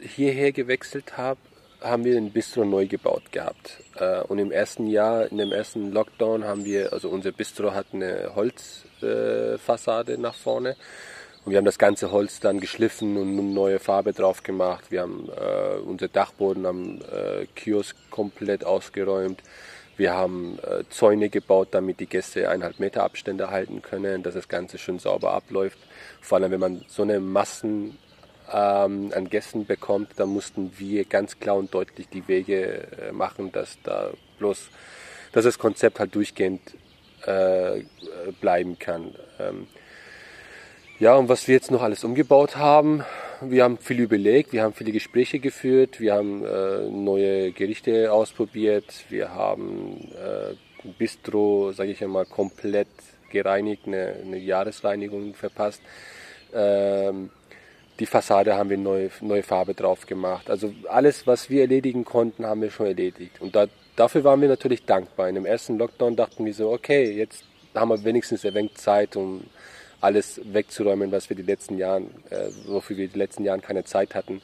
hierher 0.00 0.52
gewechselt 0.52 1.16
habe, 1.16 1.40
haben 1.82 2.04
wir 2.04 2.14
den 2.14 2.30
Bistro 2.30 2.64
neu 2.64 2.86
gebaut 2.86 3.32
gehabt. 3.32 3.78
Äh, 3.96 4.20
und 4.22 4.38
im 4.38 4.52
ersten 4.52 4.86
Jahr, 4.86 5.30
in 5.30 5.38
dem 5.38 5.52
ersten 5.52 5.92
Lockdown, 5.92 6.44
haben 6.44 6.64
wir, 6.64 6.92
also 6.92 7.08
unser 7.08 7.32
Bistro 7.32 7.72
hat 7.74 7.86
eine 7.92 8.32
Holz 8.34 8.84
äh, 9.02 9.58
Fassade 9.58 10.18
nach 10.18 10.34
vorne. 10.34 10.76
Und 11.44 11.50
wir 11.50 11.58
haben 11.58 11.64
das 11.64 11.78
ganze 11.78 12.12
Holz 12.12 12.38
dann 12.38 12.60
geschliffen 12.60 13.16
und 13.16 13.52
neue 13.52 13.80
Farbe 13.80 14.12
drauf 14.12 14.44
gemacht. 14.44 14.90
Wir 14.90 15.02
haben 15.02 15.28
äh, 15.28 15.78
unser 15.80 16.08
Dachboden 16.08 16.66
am 16.66 17.00
äh, 17.00 17.46
Kiosk 17.56 17.96
komplett 18.10 18.64
ausgeräumt. 18.64 19.42
Wir 19.96 20.14
haben 20.14 20.58
äh, 20.62 20.84
Zäune 20.88 21.28
gebaut, 21.28 21.68
damit 21.72 22.00
die 22.00 22.06
Gäste 22.06 22.48
eineinhalb 22.48 22.78
Meter 22.78 23.02
Abstände 23.02 23.50
halten 23.50 23.82
können, 23.82 24.22
dass 24.22 24.34
das 24.34 24.48
Ganze 24.48 24.78
schön 24.78 25.00
sauber 25.00 25.32
abläuft. 25.32 25.78
Vor 26.20 26.38
allem, 26.38 26.52
wenn 26.52 26.60
man 26.60 26.84
so 26.88 27.02
eine 27.02 27.18
Massen 27.18 27.98
ähm, 28.52 29.12
an 29.14 29.28
Gästen 29.28 29.66
bekommt, 29.66 30.10
dann 30.16 30.28
mussten 30.30 30.72
wir 30.78 31.04
ganz 31.04 31.38
klar 31.38 31.56
und 31.56 31.72
deutlich 31.74 32.08
die 32.08 32.26
Wege 32.28 32.86
äh, 32.98 33.12
machen, 33.12 33.52
dass 33.52 33.78
da 33.82 34.10
bloß, 34.38 34.68
dass 35.32 35.44
das 35.44 35.58
Konzept 35.58 36.00
halt 36.00 36.14
durchgehend 36.14 36.60
äh, 37.26 37.82
bleiben 38.40 38.78
kann. 38.78 39.14
Ähm, 39.38 39.66
ja, 40.98 41.14
und 41.16 41.28
was 41.28 41.48
wir 41.48 41.54
jetzt 41.54 41.70
noch 41.70 41.82
alles 41.82 42.04
umgebaut 42.04 42.56
haben, 42.56 43.04
wir 43.40 43.64
haben 43.64 43.78
viel 43.78 44.00
überlegt, 44.00 44.52
wir 44.52 44.62
haben 44.62 44.72
viele 44.72 44.92
Gespräche 44.92 45.40
geführt, 45.40 45.98
wir 45.98 46.14
haben 46.14 46.44
äh, 46.44 46.88
neue 46.88 47.50
Gerichte 47.52 48.12
ausprobiert, 48.12 49.04
wir 49.08 49.34
haben 49.34 50.12
äh, 50.14 50.54
Bistro, 50.98 51.72
sage 51.72 51.90
ich 51.90 52.02
einmal, 52.04 52.24
komplett 52.26 52.88
gereinigt, 53.30 53.86
eine, 53.86 54.14
eine 54.24 54.38
Jahresreinigung 54.38 55.34
verpasst. 55.34 55.82
Ähm, 56.54 57.30
die 57.98 58.06
Fassade 58.06 58.54
haben 58.54 58.70
wir 58.70 58.78
neue, 58.78 59.10
neue 59.20 59.42
Farbe 59.42 59.74
drauf 59.74 60.06
gemacht. 60.06 60.48
Also 60.48 60.72
alles, 60.88 61.26
was 61.26 61.50
wir 61.50 61.62
erledigen 61.62 62.04
konnten, 62.04 62.46
haben 62.46 62.62
wir 62.62 62.70
schon 62.70 62.86
erledigt. 62.86 63.40
Und 63.40 63.54
da, 63.54 63.66
dafür 63.96 64.24
waren 64.24 64.40
wir 64.40 64.48
natürlich 64.48 64.84
dankbar. 64.84 65.28
In 65.28 65.34
dem 65.34 65.46
ersten 65.46 65.78
Lockdown 65.78 66.16
dachten 66.16 66.44
wir 66.44 66.54
so, 66.54 66.70
okay, 66.70 67.12
jetzt 67.12 67.44
haben 67.74 67.90
wir 67.90 68.02
wenigstens 68.04 68.44
ein 68.44 68.54
wenig 68.54 68.74
Zeit, 68.74 69.16
um 69.16 69.44
alles 70.00 70.40
wegzuräumen, 70.44 71.12
was 71.12 71.28
wir 71.28 71.36
die 71.36 71.42
letzten 71.42 71.78
Jahren, 71.78 72.10
äh, 72.30 72.48
wofür 72.66 72.96
wir 72.96 73.08
die 73.08 73.18
letzten 73.18 73.44
Jahren 73.44 73.62
keine 73.62 73.84
Zeit 73.84 74.14
hatten. 74.14 74.42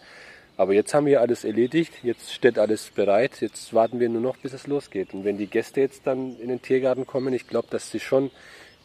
Aber 0.56 0.72
jetzt 0.72 0.92
haben 0.92 1.06
wir 1.06 1.20
alles 1.20 1.44
erledigt, 1.44 1.92
jetzt 2.02 2.32
steht 2.32 2.58
alles 2.58 2.90
bereit, 2.90 3.40
jetzt 3.40 3.72
warten 3.74 4.00
wir 4.00 4.08
nur 4.08 4.20
noch, 4.20 4.36
bis 4.36 4.52
es 4.52 4.66
losgeht. 4.66 5.14
Und 5.14 5.24
wenn 5.24 5.38
die 5.38 5.46
Gäste 5.46 5.80
jetzt 5.80 6.06
dann 6.06 6.36
in 6.40 6.48
den 6.48 6.62
Tiergarten 6.62 7.06
kommen, 7.06 7.32
ich 7.32 7.46
glaube, 7.46 7.68
dass 7.70 7.90
sie 7.90 8.00
schon 8.00 8.30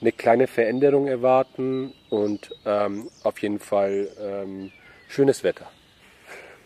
eine 0.03 0.11
kleine 0.11 0.47
Veränderung 0.47 1.07
erwarten 1.07 1.93
und 2.09 2.51
ähm, 2.65 3.09
auf 3.23 3.39
jeden 3.39 3.59
Fall 3.59 4.09
ähm, 4.19 4.71
schönes 5.07 5.43
Wetter. 5.45 5.71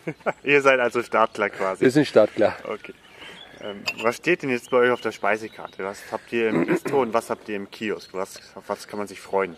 Ihr 0.44 0.62
seid 0.62 0.80
also 0.80 1.04
startklar 1.04 1.52
quasi. 1.52 1.82
Wir 1.82 1.92
sind 1.92 2.08
startklar. 2.08 2.56
Okay. 2.64 2.94
Ähm, 3.62 3.84
was 4.02 4.18
steht 4.18 4.42
denn 4.42 4.50
jetzt 4.50 4.72
bei 4.72 4.78
euch 4.78 4.92
auf 4.92 5.02
der 5.02 5.12
Speisekarte? 5.12 5.84
Was 5.84 6.12
habt 6.12 6.34
ihr 6.34 6.50
im 6.50 6.66
Bistro 6.66 7.02
und 7.02 7.14
was 7.14 7.30
habt 7.30 7.48
ihr 7.48 7.56
im 7.56 7.70
Kiosk? 7.70 8.14
Was, 8.14 8.40
auf 8.56 8.64
was 8.68 8.88
kann 8.88 8.98
man 8.98 9.08
sich 9.08 9.20
freuen? 9.20 9.56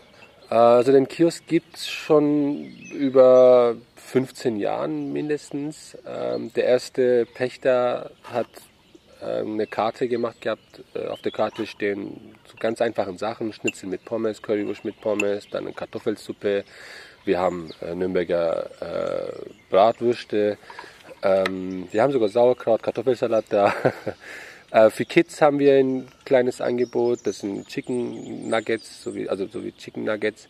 Also 0.49 0.91
den 0.91 1.07
Kiosk 1.07 1.47
gibt 1.47 1.77
es 1.77 1.87
schon 1.87 2.65
über 2.91 3.75
15 3.95 4.57
Jahren 4.57 5.13
mindestens. 5.13 5.97
Ähm, 6.05 6.51
der 6.53 6.65
erste 6.65 7.25
Pächter 7.33 8.11
hat 8.23 8.47
eine 9.25 9.67
Karte 9.67 10.07
gemacht 10.07 10.41
gehabt. 10.41 10.83
Äh, 10.93 11.07
auf 11.07 11.21
der 11.21 11.31
Karte 11.31 11.65
stehen 11.65 12.35
so 12.45 12.55
ganz 12.59 12.81
einfachen 12.81 13.17
Sachen, 13.17 13.53
Schnitzel 13.53 13.89
mit 13.89 14.05
Pommes, 14.05 14.41
Currywurst 14.41 14.85
mit 14.85 14.99
Pommes, 15.01 15.47
dann 15.49 15.65
eine 15.65 15.73
Kartoffelsuppe. 15.73 16.63
Wir 17.25 17.39
haben 17.39 17.69
äh, 17.81 17.95
Nürnberger 17.95 18.69
äh, 18.81 19.31
Bratwürste. 19.69 20.57
Ähm, 21.21 21.87
wir 21.91 22.01
haben 22.01 22.11
sogar 22.11 22.29
Sauerkraut, 22.29 22.83
Kartoffelsalat 22.83 23.45
da. 23.49 23.73
Äh, 24.71 24.91
für 24.91 25.03
Kids 25.03 25.41
haben 25.41 25.57
wir 25.57 25.73
ein 25.79 26.07
kleines 26.25 26.61
Angebot, 26.61 27.21
das 27.23 27.39
sind 27.39 27.67
Chicken 27.67 28.49
Nuggets, 28.49 29.01
sowie, 29.01 29.27
also 29.27 29.47
sowie 29.47 29.71
Chicken 29.71 30.03
Nuggets. 30.03 30.47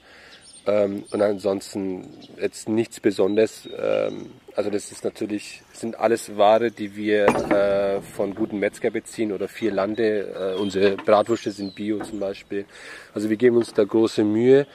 Ähm, 0.65 1.03
und 1.11 1.21
ansonsten 1.21 2.07
jetzt 2.39 2.69
nichts 2.69 2.99
Besonderes. 2.99 3.67
Ähm, 3.77 4.31
also 4.55 4.69
das 4.69 4.91
ist 4.91 5.03
natürlich, 5.03 5.61
sind 5.73 5.97
alles 5.97 6.37
Ware, 6.37 6.71
die 6.71 6.95
wir 6.95 7.27
äh, 7.27 8.01
von 8.01 8.35
guten 8.35 8.59
Metzger 8.59 8.91
beziehen 8.91 9.31
oder 9.31 9.47
vier 9.47 9.71
Lande. 9.71 10.55
Äh, 10.57 10.59
unsere 10.59 10.97
Bratwürste 10.97 11.51
sind 11.51 11.75
Bio 11.75 11.99
zum 12.03 12.19
Beispiel. 12.19 12.65
Also 13.13 13.29
wir 13.29 13.37
geben 13.37 13.57
uns 13.57 13.73
da 13.73 13.83
große 13.83 14.23
Mühe, 14.23 14.67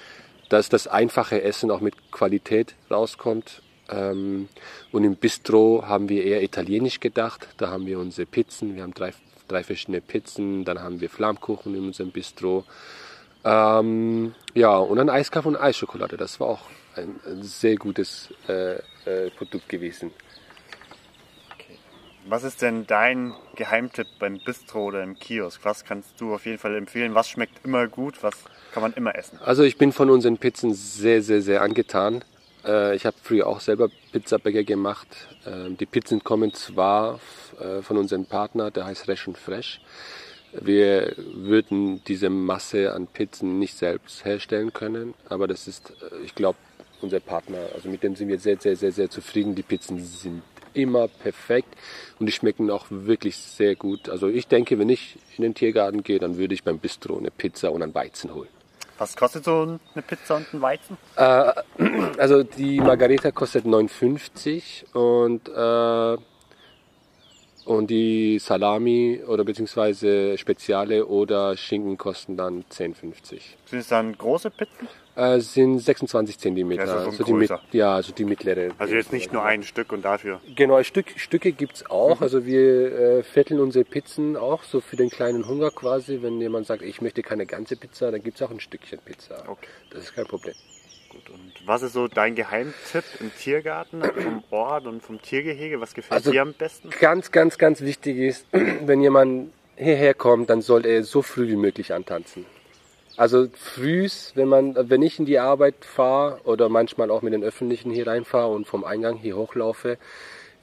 dass 0.48 0.68
das 0.68 0.86
einfache 0.86 1.42
Essen 1.42 1.70
auch 1.70 1.80
mit 1.80 2.12
Qualität 2.12 2.74
rauskommt. 2.90 3.62
Ähm, 3.90 4.48
und 4.92 5.04
im 5.04 5.16
Bistro 5.16 5.84
haben 5.86 6.08
wir 6.08 6.24
eher 6.24 6.42
italienisch 6.42 7.00
gedacht. 7.00 7.48
Da 7.58 7.68
haben 7.68 7.86
wir 7.86 7.98
unsere 7.98 8.26
Pizzen, 8.26 8.74
wir 8.74 8.82
haben 8.82 8.94
drei 8.94 9.12
drei 9.48 9.62
verschiedene 9.62 10.00
Pizzen, 10.00 10.64
dann 10.64 10.80
haben 10.80 11.00
wir 11.00 11.10
Flammkuchen 11.10 11.74
in 11.74 11.84
unserem 11.86 12.10
Bistro. 12.10 12.64
Ähm, 13.44 14.34
ja, 14.54 14.76
und 14.76 14.96
dann 14.96 15.10
Eiskaffee 15.10 15.48
und 15.48 15.56
Eisschokolade. 15.56 16.16
Das 16.16 16.40
war 16.40 16.48
auch 16.48 16.62
ein, 16.96 17.20
ein 17.26 17.42
sehr 17.42 17.76
gutes 17.76 18.32
äh, 18.48 18.76
äh, 19.04 19.30
Produkt 19.36 19.68
gewesen. 19.68 20.10
Okay. 21.54 21.78
Was 22.26 22.44
ist 22.44 22.62
denn 22.62 22.86
dein 22.86 23.34
Geheimtipp 23.56 24.06
beim 24.18 24.38
Bistro 24.38 24.84
oder 24.84 25.02
im 25.02 25.18
Kiosk? 25.18 25.60
Was 25.64 25.84
kannst 25.84 26.20
du 26.20 26.34
auf 26.34 26.46
jeden 26.46 26.58
Fall 26.58 26.74
empfehlen? 26.74 27.14
Was 27.14 27.28
schmeckt 27.28 27.64
immer 27.64 27.86
gut? 27.86 28.22
Was 28.22 28.34
kann 28.72 28.82
man 28.82 28.94
immer 28.94 29.14
essen? 29.14 29.38
Also 29.44 29.62
ich 29.62 29.76
bin 29.76 29.92
von 29.92 30.08
unseren 30.08 30.38
Pizzen 30.38 30.72
sehr, 30.72 31.22
sehr, 31.22 31.42
sehr 31.42 31.60
angetan. 31.60 32.24
Äh, 32.64 32.96
ich 32.96 33.04
habe 33.04 33.16
früher 33.22 33.46
auch 33.46 33.60
selber 33.60 33.90
Pizzabäcker 34.12 34.64
gemacht. 34.64 35.08
Ähm, 35.46 35.76
die 35.76 35.86
Pizzen 35.86 36.24
kommen 36.24 36.54
zwar 36.54 37.20
äh, 37.60 37.82
von 37.82 37.98
unserem 37.98 38.24
Partner, 38.24 38.70
der 38.70 38.86
heißt 38.86 39.06
Resch 39.08 39.28
und 39.28 39.36
Fresh. 39.36 39.80
Wir 40.60 41.14
würden 41.16 42.02
diese 42.04 42.30
Masse 42.30 42.92
an 42.92 43.06
Pizzen 43.06 43.58
nicht 43.58 43.76
selbst 43.76 44.24
herstellen 44.24 44.72
können, 44.72 45.14
aber 45.28 45.46
das 45.46 45.66
ist, 45.68 45.90
äh, 45.90 46.24
ich 46.24 46.34
glaube, 46.34 46.58
unser 47.00 47.20
Partner. 47.20 47.58
Also 47.74 47.88
mit 47.88 48.02
dem 48.02 48.16
sind 48.16 48.28
wir 48.28 48.38
sehr, 48.38 48.56
sehr, 48.58 48.76
sehr, 48.76 48.92
sehr 48.92 49.10
zufrieden. 49.10 49.54
Die 49.54 49.62
Pizzen 49.62 50.02
sind 50.02 50.42
immer 50.72 51.08
perfekt 51.08 51.68
und 52.18 52.26
die 52.26 52.32
schmecken 52.32 52.70
auch 52.70 52.86
wirklich 52.88 53.36
sehr 53.36 53.76
gut. 53.76 54.08
Also 54.08 54.28
ich 54.28 54.48
denke, 54.48 54.78
wenn 54.78 54.88
ich 54.88 55.18
in 55.36 55.42
den 55.42 55.54
Tiergarten 55.54 56.02
gehe, 56.02 56.18
dann 56.18 56.36
würde 56.36 56.54
ich 56.54 56.64
beim 56.64 56.78
Bistro 56.78 57.16
eine 57.18 57.30
Pizza 57.30 57.70
und 57.70 57.82
einen 57.82 57.94
Weizen 57.94 58.34
holen. 58.34 58.48
Was 58.98 59.16
kostet 59.16 59.44
so 59.44 59.78
eine 59.94 60.02
Pizza 60.02 60.36
und 60.36 60.52
ein 60.52 60.60
Weizen? 60.60 60.96
Äh, 61.16 61.52
also 62.18 62.42
die 62.42 62.80
Margarita 62.80 63.30
kostet 63.32 63.64
9,50 63.64 64.92
und 64.92 65.48
äh, 65.48 66.22
und 67.64 67.88
die 67.88 68.38
Salami 68.38 69.22
oder 69.26 69.44
beziehungsweise 69.44 70.36
Speziale 70.38 71.06
oder 71.06 71.56
Schinken 71.56 71.96
kosten 71.96 72.36
dann 72.36 72.64
10,50. 72.70 73.40
Sind 73.66 73.78
es 73.78 73.88
dann 73.88 74.16
große 74.16 74.50
Pizzen? 74.50 74.88
Äh, 75.16 75.38
sind 75.38 75.78
26 75.78 76.38
Zentimeter. 76.38 76.86
Ja, 76.86 76.96
also 77.04 77.22
die 77.22 77.32
mit, 77.32 77.50
ja, 77.70 77.94
also 77.94 78.12
die 78.12 78.24
mittlere. 78.24 78.72
Also 78.78 78.94
jetzt 78.94 79.12
nicht 79.12 79.32
nur 79.32 79.44
ein 79.44 79.62
Stück 79.62 79.92
und 79.92 80.04
dafür. 80.04 80.40
Genau, 80.56 80.82
Stück, 80.82 81.06
Stücke 81.16 81.52
gibt's 81.52 81.86
auch. 81.88 82.18
Mhm. 82.18 82.22
Also 82.22 82.46
wir 82.46 82.92
äh, 82.92 83.22
vierteln 83.22 83.60
unsere 83.60 83.84
Pizzen 83.84 84.36
auch 84.36 84.64
so 84.64 84.80
für 84.80 84.96
den 84.96 85.10
kleinen 85.10 85.46
Hunger 85.46 85.70
quasi. 85.70 86.18
Wenn 86.20 86.40
jemand 86.40 86.66
sagt, 86.66 86.82
ich 86.82 87.00
möchte 87.00 87.22
keine 87.22 87.46
ganze 87.46 87.76
Pizza, 87.76 88.10
dann 88.10 88.22
gibt's 88.22 88.42
auch 88.42 88.50
ein 88.50 88.60
Stückchen 88.60 88.98
Pizza. 89.04 89.44
Okay. 89.46 89.68
Das 89.90 90.02
ist 90.02 90.14
kein 90.14 90.26
Problem. 90.26 90.54
Gut, 91.14 91.30
und 91.30 91.52
was 91.64 91.82
ist 91.82 91.92
so 91.92 92.08
dein 92.08 92.34
Geheimtipp 92.34 93.04
im 93.20 93.32
Tiergarten, 93.36 94.02
vom 94.02 94.42
Ort 94.50 94.86
und 94.86 95.00
vom 95.00 95.22
Tiergehege? 95.22 95.80
Was 95.80 95.94
gefällt 95.94 96.12
also 96.12 96.32
dir 96.32 96.42
am 96.42 96.54
besten? 96.54 96.90
Ganz, 96.90 97.30
ganz, 97.30 97.56
ganz 97.56 97.82
wichtig 97.82 98.16
ist, 98.18 98.46
wenn 98.52 99.00
jemand 99.00 99.52
hierher 99.76 100.14
kommt, 100.14 100.50
dann 100.50 100.60
soll 100.60 100.84
er 100.86 101.04
so 101.04 101.22
früh 101.22 101.48
wie 101.48 101.56
möglich 101.56 101.92
antanzen. 101.92 102.46
Also 103.16 103.46
frühs, 103.54 104.32
wenn 104.34 104.48
man, 104.48 104.90
wenn 104.90 105.02
ich 105.02 105.20
in 105.20 105.24
die 105.24 105.38
Arbeit 105.38 105.84
fahre 105.84 106.40
oder 106.44 106.68
manchmal 106.68 107.12
auch 107.12 107.22
mit 107.22 107.32
den 107.32 107.44
Öffentlichen 107.44 107.92
hier 107.92 108.08
reinfahre 108.08 108.52
und 108.52 108.66
vom 108.66 108.82
Eingang 108.82 109.16
hier 109.16 109.36
hochlaufe, 109.36 109.98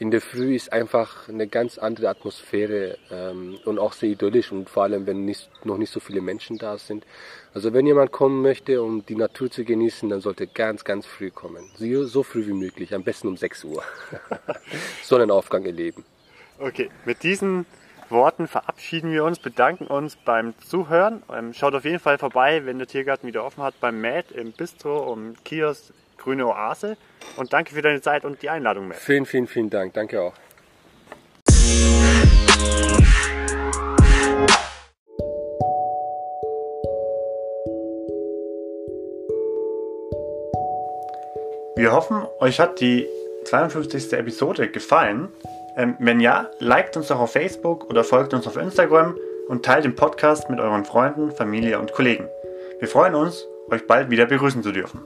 in 0.02 0.10
der 0.10 0.20
Früh 0.20 0.56
ist 0.56 0.74
einfach 0.74 1.30
eine 1.30 1.46
ganz 1.46 1.78
andere 1.78 2.10
Atmosphäre 2.10 2.98
ähm, 3.12 3.60
und 3.66 3.78
auch 3.78 3.94
sehr 3.94 4.10
idyllisch 4.10 4.52
und 4.52 4.68
vor 4.68 4.82
allem, 4.82 5.06
wenn 5.06 5.26
nicht, 5.26 5.48
noch 5.64 5.78
nicht 5.78 5.92
so 5.92 6.00
viele 6.00 6.22
Menschen 6.22 6.58
da 6.58 6.80
sind. 6.80 7.06
Also 7.54 7.72
wenn 7.72 7.86
jemand 7.86 8.12
kommen 8.12 8.42
möchte, 8.42 8.82
um 8.82 9.06
die 9.06 9.16
Natur 9.16 9.52
zu 9.52 9.64
genießen, 9.64 10.10
dann 10.10 10.20
sollte 10.20 10.48
ganz, 10.48 10.84
ganz 10.86 11.06
früh 11.06 11.30
kommen. 11.30 11.70
So, 11.76 12.06
so 12.06 12.24
früh 12.24 12.48
wie 12.48 12.54
möglich, 12.54 12.96
am 12.96 13.04
besten 13.04 13.28
um 13.28 13.38
6 13.38 13.64
Uhr. 13.66 13.84
Sonnenaufgang 15.04 15.66
erleben. 15.66 16.04
Okay, 16.58 16.90
mit 17.06 17.22
diesen 17.22 17.68
Worten 18.10 18.48
verabschieden 18.48 19.12
wir 19.12 19.24
uns, 19.24 19.38
bedanken 19.38 19.86
uns 19.86 20.16
beim 20.16 20.56
Zuhören. 20.62 21.22
Ähm, 21.32 21.54
schaut 21.54 21.76
auf 21.76 21.86
jeden 21.86 22.00
Fall 22.00 22.18
vorbei, 22.18 22.66
wenn 22.66 22.80
der 22.80 22.88
Tiergarten 22.88 23.28
wieder 23.28 23.46
offen 23.46 23.62
hat, 23.62 23.80
beim 23.80 24.02
Matt 24.02 24.32
im 24.32 24.52
Bistro 24.52 25.12
um 25.14 25.36
Kiosk 25.46 25.94
Grüne 26.22 26.48
Oase. 26.48 26.98
Und 27.38 27.54
danke 27.54 27.74
für 27.74 27.82
deine 27.82 28.02
Zeit 28.02 28.26
und 28.26 28.42
die 28.42 28.50
Einladung, 28.50 28.88
Matt. 28.88 28.98
Vielen, 28.98 29.26
vielen, 29.26 29.48
vielen 29.48 29.70
Dank. 29.70 29.94
Danke 29.94 30.22
auch. 30.22 30.34
Wir 41.76 41.94
hoffen, 41.94 42.24
euch 42.40 42.60
hat 42.60 42.80
die 42.80 43.08
52. 43.46 44.14
Episode 44.14 44.70
gefallen. 44.70 45.30
Ähm, 45.76 45.96
wenn 46.00 46.20
ja, 46.20 46.52
liked 46.60 46.98
uns 46.98 47.08
doch 47.08 47.20
auf 47.20 47.32
Facebook 47.32 47.90
oder 47.90 48.04
folgt 48.04 48.34
uns 48.34 48.46
auf 48.46 48.58
Instagram 48.58 49.18
und 49.48 49.66
teilt 49.66 49.86
den 49.86 49.96
Podcast 49.96 50.50
mit 50.50 50.60
euren 50.60 50.86
Freunden, 50.86 51.32
Familie 51.32 51.80
und 51.80 51.94
Kollegen. 51.94 52.28
Wir 52.80 52.88
freuen 52.88 53.16
uns, 53.16 53.48
euch 53.72 53.88
bald 53.88 54.12
wieder 54.12 54.26
begrüßen 54.26 54.62
zu 54.62 54.72
dürfen. 54.72 55.02